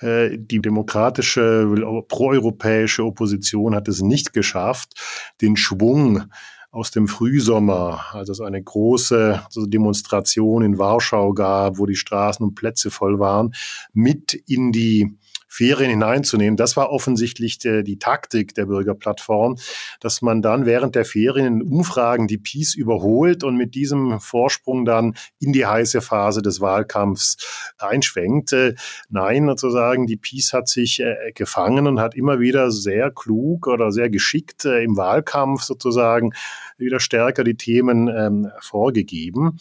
Äh, 0.00 0.38
die 0.38 0.60
demokratische, 0.60 1.66
proeuropäische 2.08 3.04
Opposition 3.04 3.74
hat 3.74 3.88
es 3.88 4.00
nicht 4.00 4.32
geschafft, 4.32 4.94
den 5.40 5.56
Schwung 5.56 6.24
aus 6.70 6.90
dem 6.90 7.08
Frühsommer, 7.08 8.04
als 8.12 8.28
es 8.28 8.40
eine 8.40 8.62
große 8.62 9.42
Demonstration 9.66 10.62
in 10.62 10.78
Warschau 10.78 11.32
gab, 11.32 11.78
wo 11.78 11.86
die 11.86 11.96
Straßen 11.96 12.44
und 12.44 12.54
Plätze 12.54 12.90
voll 12.90 13.18
waren, 13.18 13.54
mit 13.92 14.34
in 14.46 14.72
die 14.72 15.16
Ferien 15.46 15.90
hineinzunehmen. 15.90 16.56
Das 16.56 16.76
war 16.76 16.90
offensichtlich 16.90 17.58
der, 17.58 17.82
die 17.82 17.98
Taktik 17.98 18.54
der 18.54 18.66
Bürgerplattform, 18.66 19.56
dass 20.00 20.22
man 20.22 20.42
dann 20.42 20.66
während 20.66 20.94
der 20.94 21.04
Ferien 21.04 21.46
in 21.46 21.62
Umfragen 21.62 22.26
die 22.26 22.38
Peace 22.38 22.74
überholt 22.74 23.44
und 23.44 23.56
mit 23.56 23.74
diesem 23.74 24.20
Vorsprung 24.20 24.84
dann 24.84 25.14
in 25.38 25.52
die 25.52 25.66
heiße 25.66 26.00
Phase 26.00 26.42
des 26.42 26.60
Wahlkampfs 26.60 27.74
einschwenkt. 27.78 28.52
Äh, 28.52 28.74
nein, 29.08 29.46
sozusagen, 29.46 30.06
die 30.06 30.16
Peace 30.16 30.52
hat 30.52 30.68
sich 30.68 31.00
äh, 31.00 31.32
gefangen 31.34 31.86
und 31.86 32.00
hat 32.00 32.14
immer 32.14 32.40
wieder 32.40 32.70
sehr 32.70 33.10
klug 33.10 33.66
oder 33.66 33.92
sehr 33.92 34.10
geschickt 34.10 34.64
äh, 34.64 34.82
im 34.82 34.96
Wahlkampf 34.96 35.62
sozusagen 35.62 36.32
wieder 36.78 37.00
stärker 37.00 37.44
die 37.44 37.56
Themen 37.56 38.08
ähm, 38.08 38.50
vorgegeben. 38.60 39.58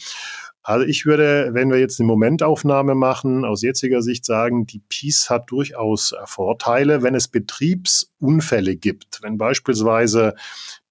Also 0.68 0.84
ich 0.88 1.06
würde, 1.06 1.52
wenn 1.52 1.70
wir 1.70 1.78
jetzt 1.78 2.00
eine 2.00 2.08
Momentaufnahme 2.08 2.96
machen, 2.96 3.46
aus 3.46 3.62
jetziger 3.62 4.02
Sicht 4.02 4.26
sagen, 4.26 4.66
die 4.66 4.82
Peace 4.90 5.30
hat 5.30 5.52
durchaus 5.52 6.16
Vorteile, 6.26 7.04
wenn 7.04 7.14
es 7.14 7.28
Betriebsunfälle 7.28 8.76
gibt. 8.76 9.20
Wenn 9.22 9.38
beispielsweise 9.38 10.34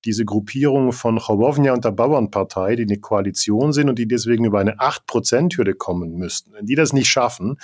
diese 0.05 0.25
Gruppierung 0.25 0.93
von 0.93 1.19
Chowownia 1.19 1.73
und 1.73 1.85
der 1.85 1.91
Bauernpartei, 1.91 2.77
die 2.77 2.85
eine 2.85 3.01
Koalition 3.01 3.73
sind 3.73 3.89
und 3.89 3.99
die 3.99 4.07
deswegen 4.07 4.45
über 4.45 4.61
eine 4.61 4.79
8%-Hürde 4.79 5.75
kommen 5.75 6.19
müssten, 6.19 6.53
wenn 6.53 6.67
die 6.67 6.77
das 6.77 6.93
nicht 6.93 7.09
schaffen, 7.09 7.57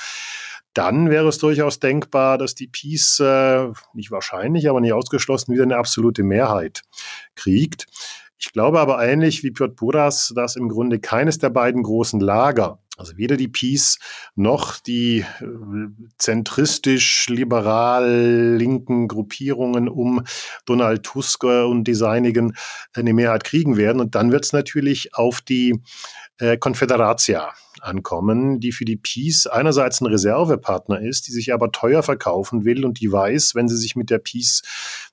dann 0.74 1.10
wäre 1.10 1.28
es 1.28 1.38
durchaus 1.38 1.78
denkbar, 1.78 2.38
dass 2.38 2.56
die 2.56 2.66
Peace, 2.66 3.20
äh, 3.20 3.68
nicht 3.94 4.10
wahrscheinlich, 4.10 4.68
aber 4.68 4.80
nicht 4.80 4.94
ausgeschlossen, 4.94 5.54
wieder 5.54 5.62
eine 5.62 5.76
absolute 5.76 6.24
Mehrheit 6.24 6.82
kriegt. 7.36 7.86
Ich 8.40 8.52
glaube 8.52 8.80
aber 8.80 9.06
ähnlich 9.06 9.44
wie 9.44 9.50
Piotr 9.50 9.74
Buras, 9.74 10.32
dass 10.34 10.56
im 10.56 10.70
Grunde 10.70 10.98
keines 10.98 11.36
der 11.38 11.50
beiden 11.50 11.82
großen 11.82 12.20
Lager, 12.20 12.78
also 12.96 13.18
weder 13.18 13.36
die 13.36 13.48
Peace 13.48 13.98
noch 14.34 14.78
die 14.78 15.18
äh, 15.18 15.46
zentristisch 16.16 17.28
liberal 17.28 18.56
linken 18.56 19.08
Gruppierungen 19.08 19.90
um 19.90 20.24
Donald 20.64 21.02
Tusk 21.02 21.44
und 21.44 21.84
die 21.84 21.94
seinigen 21.94 22.54
eine 22.94 23.12
Mehrheit 23.12 23.44
kriegen 23.44 23.76
werden. 23.76 24.00
Und 24.00 24.14
dann 24.14 24.32
wird 24.32 24.46
es 24.46 24.54
natürlich 24.54 25.14
auf 25.14 25.42
die 25.42 25.82
äh, 26.40 26.56
Konfederatia 26.56 27.52
ankommen, 27.80 28.60
die 28.60 28.72
für 28.72 28.84
die 28.84 28.96
Peace 28.96 29.46
einerseits 29.46 30.00
ein 30.00 30.06
Reservepartner 30.06 31.00
ist, 31.00 31.28
die 31.28 31.32
sich 31.32 31.52
aber 31.52 31.72
teuer 31.72 32.02
verkaufen 32.02 32.64
will 32.64 32.84
und 32.84 33.00
die 33.00 33.10
weiß, 33.10 33.54
wenn 33.54 33.68
sie 33.68 33.76
sich 33.76 33.96
mit 33.96 34.10
der 34.10 34.18
Peace 34.18 34.62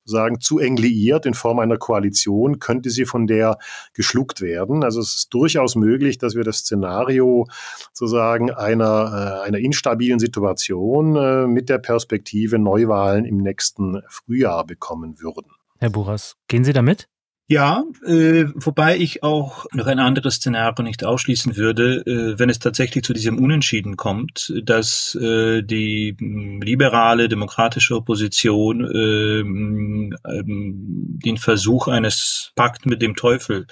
sagen 0.06 0.40
zu 0.40 0.60
eng 0.60 0.78
liiert 0.78 1.26
in 1.26 1.34
Form 1.34 1.60
einer 1.60 1.78
Koalition, 1.78 2.60
könnte 2.60 2.90
sie 2.90 3.06
von 3.06 3.28
der 3.28 3.58
geschluckt 3.94 4.42
werden. 4.42 4.84
Also 4.84 5.02
es 5.02 5.16
ist 5.16 5.34
durchaus 5.34 5.76
möglich, 5.76 6.18
dass 6.18 6.36
wir 6.36 6.44
das 6.44 6.60
Szenario 6.60 7.48
sozusagen 7.94 8.52
einer, 8.52 9.42
äh, 9.44 9.48
einer 9.48 9.60
instabilen 9.60 10.20
Situation 10.20 11.16
äh, 11.16 11.48
mit 11.48 11.70
der 11.70 11.78
Perspektive 11.78 12.58
Neuwahlen 12.60 13.26
im 13.26 13.38
nächsten 13.38 14.02
Frühjahr 14.08 14.66
bekommen 14.66 15.20
würden. 15.20 15.52
Herr 15.80 15.90
Buras, 15.90 16.36
gehen 16.48 16.63
Sie 16.63 16.74
damit? 16.74 17.08
Ja, 17.49 17.86
äh, 18.05 18.45
wobei 18.55 18.97
ich 18.97 19.23
auch 19.23 19.67
noch 19.71 19.88
ein 19.88 19.99
anderes 19.99 20.36
Szenario 20.36 20.83
nicht 20.83 21.05
ausschließen 21.05 21.55
würde, 21.55 22.03
äh, 22.05 22.38
wenn 22.38 22.49
es 22.49 22.60
tatsächlich 22.60 23.05
zu 23.05 23.13
diesem 23.13 23.39
Unentschieden 23.39 23.95
kommt, 23.95 24.53
dass 24.63 25.15
äh, 25.15 25.63
die 25.63 26.17
liberale 26.19 27.29
demokratische 27.29 27.95
Opposition 27.95 28.83
äh, 28.83 29.39
hm, 29.43 30.17
ähm, 30.25 31.19
den 31.23 31.38
Versuch 31.38 31.88
eines 31.88 32.51
Pakt 32.55 32.86
mit 32.86 33.01
dem 33.01 33.15
Teufel 33.15 33.65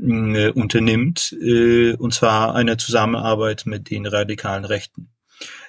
äh, 0.00 0.50
unternimmt, 0.52 1.36
äh, 1.42 1.92
und 1.96 2.14
zwar 2.14 2.54
eine 2.54 2.78
Zusammenarbeit 2.78 3.66
mit 3.66 3.90
den 3.90 4.06
radikalen 4.06 4.64
Rechten. 4.64 5.10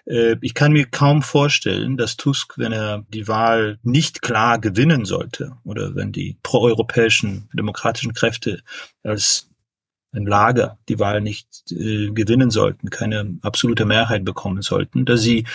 Äh, 0.05 0.35
ich 0.41 0.53
kann 0.53 0.73
mir 0.73 0.85
kaum 0.85 1.21
vorstellen, 1.21 1.97
dass 1.97 2.17
Tusk, 2.17 2.57
wenn 2.57 2.71
er 2.71 3.05
die 3.09 3.27
Wahl 3.27 3.79
nicht 3.83 4.21
klar 4.21 4.59
gewinnen 4.59 5.05
sollte 5.05 5.57
oder 5.63 5.95
wenn 5.95 6.11
die 6.11 6.37
proeuropäischen 6.43 7.49
demokratischen 7.53 8.13
Kräfte 8.13 8.61
als 9.03 9.49
ein 10.13 10.25
Lager 10.25 10.77
die 10.87 10.99
Wahl 10.99 11.21
nicht 11.21 11.47
äh, 11.71 12.09
gewinnen 12.11 12.49
sollten, 12.49 12.89
keine 12.89 13.37
absolute 13.41 13.85
Mehrheit 13.85 14.23
bekommen 14.23 14.61
sollten, 14.61 15.05
dass 15.05 15.21
sie 15.21 15.45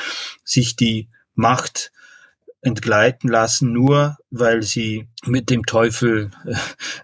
sich 0.45 0.77
die 0.77 1.09
Macht 1.35 1.93
entgleiten 2.63 3.31
lassen, 3.31 3.73
nur 3.73 4.19
weil 4.31 4.63
sie 4.63 5.09
mit 5.25 5.49
dem 5.49 5.65
Teufel 5.65 6.31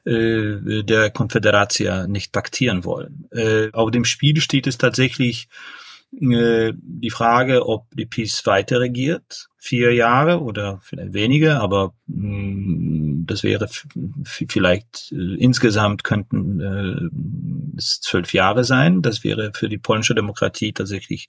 äh, 0.04 0.11
äh, 0.11 0.82
der 0.82 1.11
Konföderatia 1.11 2.06
nicht 2.06 2.32
paktieren 2.32 2.85
wollen. 2.85 3.26
Äh, 3.30 3.70
auf 3.72 3.90
dem 3.90 4.04
Spiel 4.04 4.40
steht 4.40 4.66
es 4.66 4.76
tatsächlich 4.76 5.48
die 6.11 7.11
Frage, 7.11 7.66
ob 7.66 7.87
die 7.95 8.07
Peace 8.07 8.47
weiter 8.47 8.81
regiert, 8.81 9.49
vier 9.59 9.92
Jahre 9.92 10.40
oder 10.40 10.81
vielleicht 10.83 11.12
weniger, 11.12 11.61
aber 11.61 11.92
mm, 12.07 13.27
das 13.27 13.42
wäre 13.42 13.69
vielleicht 14.25 15.12
äh, 15.12 15.35
insgesamt 15.35 16.05
könnten 16.05 16.61
äh, 16.61 17.77
es 17.77 18.01
zwölf 18.01 18.33
Jahre 18.33 18.64
sein. 18.64 19.03
Das 19.03 19.25
wäre 19.25 19.53
für 19.55 19.69
die 19.69 19.79
polnische 19.79 20.14
Demokratie 20.14 20.73
tatsächlich 20.73 21.29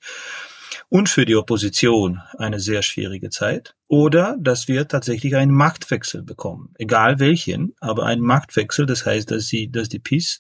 und 0.90 1.10
für 1.10 1.26
die 1.26 1.36
Opposition 1.36 2.22
eine 2.38 2.60
sehr 2.60 2.82
schwierige 2.82 3.30
Zeit. 3.30 3.76
Oder 3.88 4.38
dass 4.40 4.68
wir 4.68 4.88
tatsächlich 4.88 5.36
einen 5.36 5.54
Machtwechsel 5.54 6.24
bekommen, 6.24 6.74
egal 6.78 7.20
welchen, 7.20 7.74
aber 7.80 8.06
einen 8.06 8.22
Machtwechsel. 8.22 8.86
Das 8.86 9.06
heißt, 9.06 9.32
dass 9.32 9.48
sie, 9.48 9.72
dass 9.72 9.90
die 9.90 10.00
PiS 10.00 10.40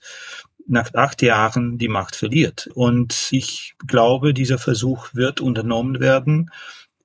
nach 0.68 0.94
acht 0.94 1.22
Jahren 1.22 1.78
die 1.78 1.88
Macht 1.88 2.16
verliert. 2.16 2.70
Und 2.74 3.30
ich 3.32 3.76
glaube, 3.86 4.34
dieser 4.34 4.58
Versuch 4.58 5.14
wird 5.14 5.42
unternommen 5.42 6.00
werden. 6.00 6.52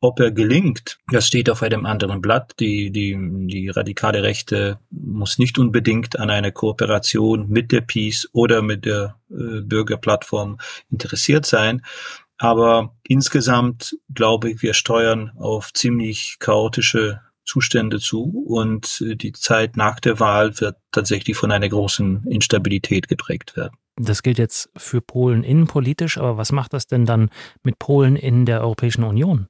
Ob 0.01 0.19
er 0.19 0.33
gelingt, 0.33 0.99
das 1.13 1.29
steht 1.29 1.49
auf 1.49 1.63
einem 1.63 1.87
anderen 1.87 2.21
Blatt. 2.21 2.55
Die, 2.59 2.91
die, 2.91 3.17
die 3.47 3.69
radikale 3.69 4.25
Rechte 4.25 4.81
muss 4.91 5.39
nicht 5.39 5.59
unbedingt 5.59 6.19
an 6.19 6.29
einer 6.29 6.51
Kooperation 6.51 7.49
mit 7.49 7.71
der 7.71 7.83
Peace 7.83 8.29
oder 8.33 8.63
mit 8.63 8.85
der 8.85 9.17
äh, 9.31 9.61
Bürgerplattform 9.61 10.59
interessiert 10.91 11.47
sein. 11.47 11.83
Aber 12.37 12.97
insgesamt 13.07 13.97
glaube 14.13 14.51
ich, 14.51 14.63
wir 14.63 14.75
steuern 14.75 15.31
auf 15.39 15.73
ziemlich 15.73 16.39
chaotische 16.41 17.21
Zustände 17.45 17.99
zu 17.99 18.45
und 18.47 19.03
äh, 19.07 19.17
die 19.17 19.33
Zeit 19.33 19.77
nach 19.77 20.01
der 20.01 20.21
Wahl 20.21 20.61
wird 20.61 20.77
tatsächlich 20.93 21.37
von 21.37 21.51
einer 21.51 21.69
großen 21.69 22.25
Instabilität 22.29 23.09
geprägt 23.09 23.57
werden. 23.57 23.77
Das 23.97 24.23
gilt 24.23 24.39
jetzt 24.39 24.71
für 24.77 25.01
Polen 25.01 25.45
innenpolitisch, 25.45 26.19
aber 26.19 26.37
was 26.37 26.53
macht 26.53 26.73
das 26.73 26.87
denn 26.87 27.05
dann 27.05 27.31
mit 27.63 27.79
Polen 27.79 28.17
in 28.17 28.47
der 28.47 28.63
Europäischen 28.63 29.05
Union? 29.05 29.49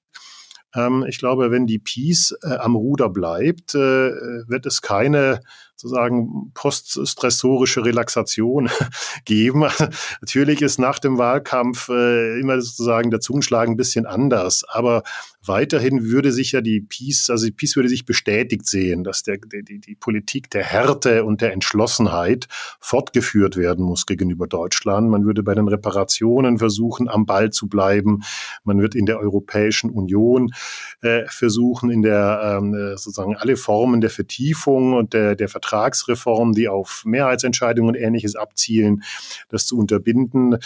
Ähm, 0.75 1.05
ich 1.09 1.19
glaube, 1.19 1.51
wenn 1.51 1.67
die 1.67 1.79
Peace 1.79 2.35
äh, 2.43 2.55
am 2.55 2.77
Ruder 2.77 3.09
bleibt, 3.09 3.75
äh, 3.75 3.79
wird 3.79 4.67
es 4.67 4.83
keine 4.83 5.41
sozusagen 5.83 6.53
poststressorische 6.55 7.85
Relaxation 7.85 8.71
geben. 9.25 9.65
Natürlich 10.21 10.63
ist 10.63 10.79
nach 10.79 10.99
dem 10.99 11.19
Wahlkampf 11.19 11.89
äh, 11.89 12.39
immer 12.39 12.61
sozusagen 12.61 13.11
der 13.11 13.21
Zungenschlag 13.21 13.69
ein 13.69 13.77
bisschen 13.77 14.07
anders, 14.07 14.65
aber 14.69 15.03
weiterhin 15.45 16.05
würde 16.05 16.31
sich 16.31 16.53
ja 16.53 16.61
die 16.61 16.81
Peace, 16.81 17.29
also 17.29 17.47
die 17.47 17.53
Peace 17.53 17.75
würde 17.75 17.89
sich 17.89 18.05
bestätigt 18.05 18.67
sehen, 18.67 19.03
dass 19.03 19.25
der, 19.25 19.39
die, 19.39 19.81
die 19.81 19.95
Politik 19.97 20.51
der 20.51 20.63
Härte 20.63 21.25
und 21.25 21.41
der 21.41 21.53
Entschlossenheit 21.53 22.47
fortgeführt 22.79 23.57
werden 23.57 23.85
muss 23.85 24.07
gegenüber 24.07 24.47
Deutschland. 24.47 25.11
Man 25.11 25.25
würde 25.25 25.43
bei 25.43 25.55
den 25.55 25.67
Reparationen 25.67 26.59
versuchen, 26.59 27.09
am 27.09 27.27
Ball 27.27 27.51
zu 27.51 27.69
bleiben. 27.69 28.21
Man 28.63 28.81
wird 28.81 28.95
in 28.95 29.07
der 29.07 29.19
Europäischen 29.19 29.91
Union 29.91 30.53
äh, 31.01 31.25
versuchen, 31.27 31.91
in 31.91 32.03
der 32.03 32.59
ähm, 32.59 32.75
äh, 32.75 32.97
sozusagen 32.97 33.37
alle 33.37 33.57
Formen 33.57 34.01
der 34.01 34.11
Vertiefung 34.11 34.95
und 34.95 35.13
der, 35.13 35.35
der 35.35 35.49
Vertrags 35.49 35.72
Vertragsreformen, 35.73 36.55
die 36.55 36.69
auf 36.69 37.03
Mehrheitsentscheidungen 37.07 37.95
und 37.95 38.01
ähnliches 38.01 38.37
abzielen, 38.37 39.03
das 39.49 39.67
zu 39.67 39.79
unterbinden. 39.79 40.59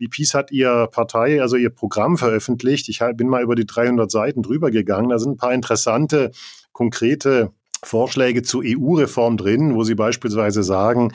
Die 0.00 0.08
Peace 0.08 0.34
hat 0.34 0.50
ihr 0.50 0.88
Partei, 0.90 1.42
also 1.42 1.56
ihr 1.56 1.70
Programm 1.70 2.16
veröffentlicht. 2.16 2.88
Ich 2.88 3.00
bin 3.16 3.28
mal 3.28 3.42
über 3.42 3.54
die 3.54 3.66
300 3.66 4.10
Seiten 4.10 4.42
drüber 4.42 4.70
gegangen. 4.70 5.10
Da 5.10 5.18
sind 5.18 5.32
ein 5.32 5.36
paar 5.36 5.52
interessante, 5.52 6.30
konkrete 6.72 7.52
Vorschläge 7.84 8.42
zur 8.42 8.62
EU-Reform 8.64 9.36
drin, 9.36 9.74
wo 9.74 9.84
sie 9.84 9.94
beispielsweise 9.94 10.62
sagen, 10.62 11.12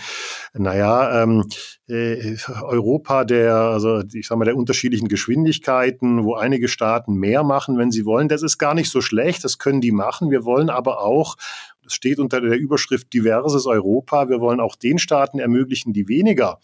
naja, 0.54 1.23
ähm, 1.23 1.45
äh, 1.88 2.38
Europa 2.62 3.25
der, 3.25 3.56
also 3.56 4.04
ich 4.13 4.27
sag 4.27 4.38
mal, 4.38 4.45
der 4.45 4.56
unterschiedlichen 4.56 5.08
Geschwindigkeiten, 5.08 6.23
wo 6.23 6.36
einige 6.36 6.67
Staaten 6.67 7.15
mehr 7.15 7.43
machen, 7.43 7.77
wenn 7.77 7.91
sie 7.91 8.06
wollen, 8.06 8.30
das 8.30 8.43
ist 8.43 8.60
gar 8.60 8.75
nicht 8.75 8.91
so 8.91 9.01
schlecht, 9.01 9.43
das 9.43 9.58
können 9.58 9.82
die 9.82 9.91
machen. 9.91 10.30
Wir 10.30 10.45
wollen 10.45 10.69
aber 10.69 11.04
auch 11.04 11.36
das 11.84 11.94
steht 11.94 12.20
unter 12.20 12.41
der 12.41 12.58
Überschrift 12.58 13.13
diverses 13.13 13.65
Europa. 13.65 14.30
Wir 14.30 14.39
wollen 14.39 14.60
auch 14.60 14.76
den 14.76 15.00
Staaten 15.00 15.39
ermöglichen, 15.39 15.94
die 15.94 16.08
weniger 16.08 16.60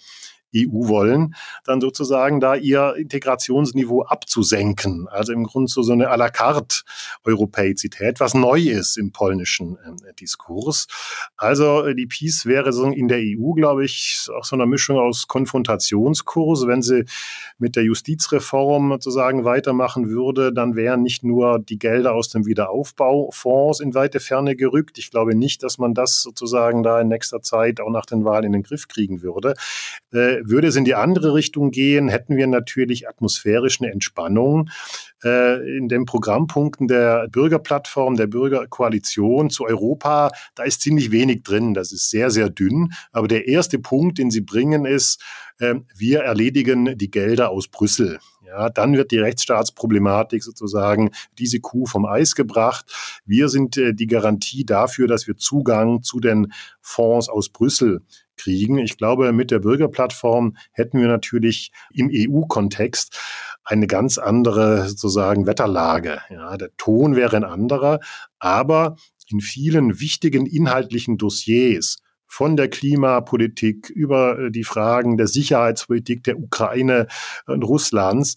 EU 0.66 0.88
wollen, 0.88 1.36
dann 1.66 1.82
sozusagen 1.82 2.40
da 2.40 2.56
ihr 2.56 2.96
Integrationsniveau 2.96 4.04
abzusenken. 4.04 5.08
Also 5.10 5.34
im 5.34 5.44
Grunde 5.44 5.72
so, 5.72 5.82
so 5.82 5.94
eine 5.94 6.10
à 6.10 6.18
la 6.18 6.30
carte 6.30 6.84
Europäizität, 7.24 8.20
was 8.20 8.34
neu 8.34 8.60
ist 8.60 8.98
im 8.98 9.12
polnischen 9.12 9.78
äh, 9.78 10.14
Diskurs. 10.14 10.88
Also 11.36 11.86
äh, 11.86 11.96
die 11.96 12.08
Peace 12.08 12.46
wäre 12.46 12.74
so 12.74 12.86
in 12.86 13.08
der 13.08 13.20
EU, 13.20 13.54
glaube 13.54 13.86
ich, 13.86 14.28
auch 14.38 14.46
so 14.46 14.56
eine 14.56 14.66
Mischung 14.66 14.98
aus 14.98 15.28
Konfrontationskurs. 15.28 16.68
Wenn 16.68 16.82
sie 16.82 17.06
mit 17.58 17.76
der 17.76 17.84
Justizreform 17.84 18.92
sozusagen 18.92 19.46
weitermachen 19.46 20.10
würde, 20.10 20.54
dann 20.54 20.76
wären 20.76 21.02
nicht 21.02 21.24
nur 21.24 21.60
die 21.60 21.80
Gelder 21.80 22.14
aus 22.14 22.30
dem 22.30 22.46
Wiederaufbaufonds 22.46 23.80
in 23.80 23.94
weite 23.94 24.20
Ferne 24.20 24.56
gerückt. 24.56 24.98
Ich 24.98 25.12
glaube 25.12 25.36
nicht, 25.36 25.64
dass 25.64 25.78
man 25.78 25.94
das 25.94 26.22
sozusagen 26.22 26.84
da 26.84 27.02
in 27.02 27.08
nächster 27.08 27.42
Zeit 27.42 27.80
auch 27.80 27.90
nach 27.90 28.06
den 28.06 28.26
Wahlen 28.26 28.46
in 28.46 28.52
den 28.54 28.64
Griff 28.64 28.88
kriegen 28.88 29.22
würde. 29.22 29.54
Äh, 30.14 30.42
würde 30.50 30.68
es 30.68 30.76
in 30.76 30.86
die 30.86 30.96
andere 30.96 31.34
Richtung 31.34 31.72
gehen, 31.72 32.10
hätten 32.10 32.38
wir 32.38 32.48
natürlich 32.48 33.08
atmosphärisch 33.08 33.82
eine 33.82 33.92
Entspannung. 33.92 34.70
Äh, 35.24 35.78
in 35.78 35.88
den 35.88 36.06
Programmpunkten 36.06 36.88
der 36.88 37.28
Bürgerplattform, 37.28 38.16
der 38.18 38.28
Bürgerkoalition 38.28 39.50
zu 39.50 39.66
Europa, 39.66 40.30
da 40.56 40.64
ist 40.64 40.82
ziemlich 40.82 41.12
wenig 41.12 41.44
drin. 41.44 41.74
Das 41.74 41.92
ist 41.92 42.10
sehr, 42.10 42.30
sehr 42.30 42.50
dünn. 42.50 42.94
Aber 43.12 43.28
der 43.28 43.48
erste 43.48 43.80
Punkt, 43.80 44.18
den 44.18 44.32
sie 44.32 44.42
bringen, 44.42 44.86
ist, 44.86 45.24
äh, 45.60 45.76
wir 45.96 46.20
erledigen 46.20 46.98
die 46.98 47.10
Gelder 47.10 47.50
aus 47.50 47.68
Brüssel. 47.68 48.20
Ja, 48.48 48.70
dann 48.70 48.96
wird 48.96 49.12
die 49.12 49.20
Rechtsstaatsproblematik 49.20 50.42
sozusagen 50.42 51.12
diese 51.38 51.60
Kuh 51.60 51.86
vom 51.86 52.06
Eis 52.06 52.34
gebracht. 52.34 52.86
Wir 53.26 53.50
sind 53.50 53.76
äh, 53.78 53.94
die 53.94 54.08
Garantie 54.08 54.66
dafür, 54.66 55.08
dass 55.08 55.28
wir 55.28 55.36
Zugang 55.36 56.02
zu 56.02 56.22
den 56.22 56.54
Fonds 56.82 57.28
aus 57.28 57.50
Brüssel 57.50 58.02
kriegen. 58.38 58.78
Ich 58.78 58.98
glaube, 58.98 59.34
mit 59.34 59.52
der 59.52 59.60
Bürgerplattform 59.60 60.56
hätten 60.72 61.02
wir 61.02 61.08
natürlich 61.08 61.72
im 61.92 62.10
EU-Kontext 62.12 63.20
eine 63.64 63.88
ganz 63.88 64.18
andere 64.18 64.88
sozusagen 64.88 65.46
Wetterlage. 65.46 66.22
Ja, 66.30 66.56
der 66.56 66.70
Ton 66.78 67.16
wäre 67.18 67.36
ein 67.36 67.44
anderer, 67.44 68.00
aber 68.40 68.96
in 69.30 69.42
vielen 69.42 70.00
wichtigen 70.00 70.46
inhaltlichen 70.46 71.18
Dossiers 71.18 71.98
von 72.38 72.56
der 72.56 72.70
Klimapolitik 72.70 73.90
über 73.90 74.38
äh, 74.38 74.52
die 74.52 74.64
Fragen 74.64 75.18
der 75.18 75.26
Sicherheitspolitik 75.26 76.24
der 76.24 76.38
Ukraine 76.38 77.08
und 77.48 77.64
Russlands 77.64 78.36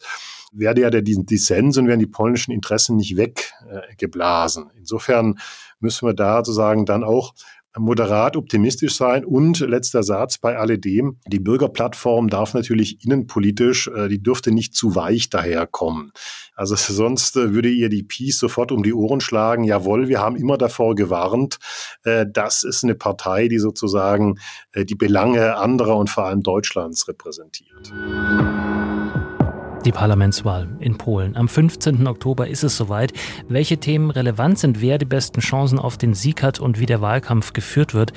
werde 0.52 0.80
ja 0.80 0.88
der 0.88 1.02
Dissens 1.02 1.76
und 1.76 1.86
werden 1.86 2.00
die 2.00 2.06
polnischen 2.06 2.52
Interessen 2.52 2.96
nicht 2.96 3.18
weggeblasen. 3.18 4.70
Insofern 4.78 5.38
müssen 5.80 6.08
wir 6.08 6.14
da 6.14 6.38
sozusagen 6.38 6.86
dann 6.86 7.04
auch 7.04 7.34
moderat 7.78 8.36
optimistisch 8.36 8.96
sein. 8.96 9.24
Und 9.24 9.60
letzter 9.60 10.02
Satz 10.02 10.38
bei 10.38 10.56
alledem, 10.56 11.18
die 11.26 11.38
Bürgerplattform 11.38 12.28
darf 12.28 12.54
natürlich 12.54 13.04
innenpolitisch, 13.04 13.88
äh, 13.88 14.08
die 14.08 14.22
dürfte 14.22 14.52
nicht 14.52 14.74
zu 14.74 14.94
weich 14.94 15.30
daherkommen. 15.30 16.12
Also 16.54 16.74
sonst 16.76 17.36
äh, 17.36 17.54
würde 17.54 17.70
ihr 17.70 17.88
die 17.88 18.02
Peace 18.02 18.38
sofort 18.38 18.72
um 18.72 18.82
die 18.82 18.94
Ohren 18.94 19.20
schlagen. 19.20 19.64
Jawohl, 19.64 20.08
wir 20.08 20.20
haben 20.20 20.36
immer 20.36 20.58
davor 20.58 20.94
gewarnt. 20.94 21.58
Äh, 22.04 22.26
das 22.30 22.64
ist 22.64 22.82
eine 22.82 22.94
Partei, 22.94 23.48
die 23.48 23.58
sozusagen 23.58 24.38
die 24.76 24.94
Belange 24.94 25.56
anderer 25.56 25.96
und 25.96 26.10
vor 26.10 26.26
allem 26.26 26.42
Deutschlands 26.42 27.08
repräsentiert. 27.08 27.92
Die 29.84 29.92
Parlamentswahl 29.92 30.68
in 30.78 30.98
Polen. 30.98 31.36
Am 31.36 31.48
15. 31.48 32.06
Oktober 32.06 32.48
ist 32.48 32.62
es 32.62 32.76
soweit. 32.76 33.14
Welche 33.48 33.78
Themen 33.78 34.10
relevant 34.10 34.58
sind, 34.58 34.82
wer 34.82 34.98
die 34.98 35.06
besten 35.06 35.40
Chancen 35.40 35.78
auf 35.78 35.96
den 35.96 36.12
Sieg 36.12 36.42
hat 36.42 36.60
und 36.60 36.78
wie 36.78 36.84
der 36.84 37.00
Wahlkampf 37.00 37.54
geführt 37.54 37.94
wird, 37.94 38.12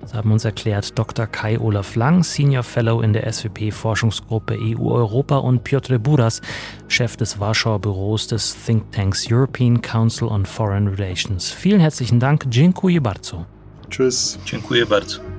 das 0.00 0.12
haben 0.12 0.32
uns 0.32 0.44
erklärt 0.44 0.98
Dr. 0.98 1.26
Kai 1.26 1.58
Olaf 1.58 1.94
Lang, 1.94 2.24
Senior 2.24 2.64
Fellow 2.64 3.00
in 3.00 3.12
der 3.12 3.32
SWP-Forschungsgruppe 3.32 4.58
EU-Europa 4.60 5.36
und 5.36 5.62
Piotr 5.62 5.98
Buras, 5.98 6.42
Chef 6.88 7.16
des 7.16 7.38
Warschauer 7.38 7.78
Büros 7.78 8.26
des 8.26 8.56
Thinktanks 8.66 9.26
European 9.30 9.80
Council 9.80 10.28
on 10.28 10.44
Foreign 10.44 10.88
Relations. 10.88 11.50
Vielen 11.50 11.80
herzlichen 11.80 12.18
Dank. 12.18 12.44
Dziękuję 12.48 13.00
bardzo. 13.00 13.44
Tschüss. 13.88 14.38
Dziękuję 14.44 14.86
bardzo. 14.86 15.33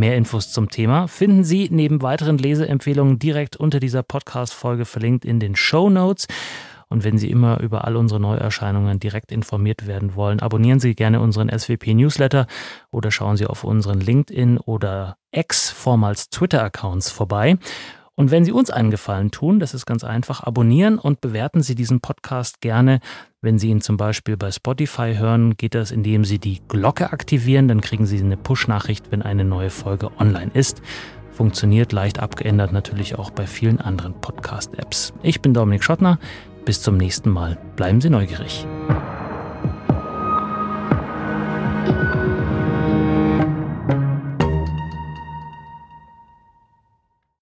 Mehr 0.00 0.16
Infos 0.16 0.50
zum 0.50 0.70
Thema 0.70 1.08
finden 1.08 1.44
Sie 1.44 1.68
neben 1.70 2.00
weiteren 2.00 2.38
Leseempfehlungen 2.38 3.18
direkt 3.18 3.58
unter 3.58 3.80
dieser 3.80 4.02
Podcast-Folge 4.02 4.86
verlinkt 4.86 5.26
in 5.26 5.40
den 5.40 5.56
Show 5.56 5.90
Notes. 5.90 6.26
Und 6.88 7.04
wenn 7.04 7.18
Sie 7.18 7.30
immer 7.30 7.60
über 7.60 7.84
all 7.84 7.96
unsere 7.96 8.18
Neuerscheinungen 8.18 8.98
direkt 8.98 9.30
informiert 9.30 9.86
werden 9.86 10.14
wollen, 10.14 10.40
abonnieren 10.40 10.80
Sie 10.80 10.94
gerne 10.94 11.20
unseren 11.20 11.50
SWP 11.50 11.92
Newsletter 11.92 12.46
oder 12.90 13.10
schauen 13.10 13.36
Sie 13.36 13.44
auf 13.44 13.62
unseren 13.62 14.00
LinkedIn 14.00 14.56
oder 14.56 15.18
X, 15.32 15.68
vormals 15.68 16.30
Twitter-Accounts 16.30 17.10
vorbei. 17.10 17.58
Und 18.20 18.30
wenn 18.30 18.44
Sie 18.44 18.52
uns 18.52 18.68
einen 18.68 18.90
Gefallen 18.90 19.30
tun, 19.30 19.60
das 19.60 19.72
ist 19.72 19.86
ganz 19.86 20.04
einfach, 20.04 20.42
abonnieren 20.42 20.98
und 20.98 21.22
bewerten 21.22 21.62
Sie 21.62 21.74
diesen 21.74 22.02
Podcast 22.02 22.60
gerne. 22.60 23.00
Wenn 23.40 23.58
Sie 23.58 23.70
ihn 23.70 23.80
zum 23.80 23.96
Beispiel 23.96 24.36
bei 24.36 24.50
Spotify 24.50 25.14
hören, 25.16 25.56
geht 25.56 25.74
das, 25.74 25.90
indem 25.90 26.26
Sie 26.26 26.38
die 26.38 26.60
Glocke 26.68 27.14
aktivieren. 27.14 27.66
Dann 27.66 27.80
kriegen 27.80 28.04
Sie 28.04 28.20
eine 28.20 28.36
Push-Nachricht, 28.36 29.10
wenn 29.10 29.22
eine 29.22 29.46
neue 29.46 29.70
Folge 29.70 30.10
online 30.18 30.50
ist. 30.52 30.82
Funktioniert 31.32 31.92
leicht 31.92 32.18
abgeändert 32.18 32.74
natürlich 32.74 33.14
auch 33.18 33.30
bei 33.30 33.46
vielen 33.46 33.80
anderen 33.80 34.12
Podcast-Apps. 34.12 35.14
Ich 35.22 35.40
bin 35.40 35.54
Dominik 35.54 35.82
Schottner. 35.82 36.18
Bis 36.66 36.82
zum 36.82 36.98
nächsten 36.98 37.30
Mal. 37.30 37.56
Bleiben 37.76 38.02
Sie 38.02 38.10
neugierig. 38.10 38.66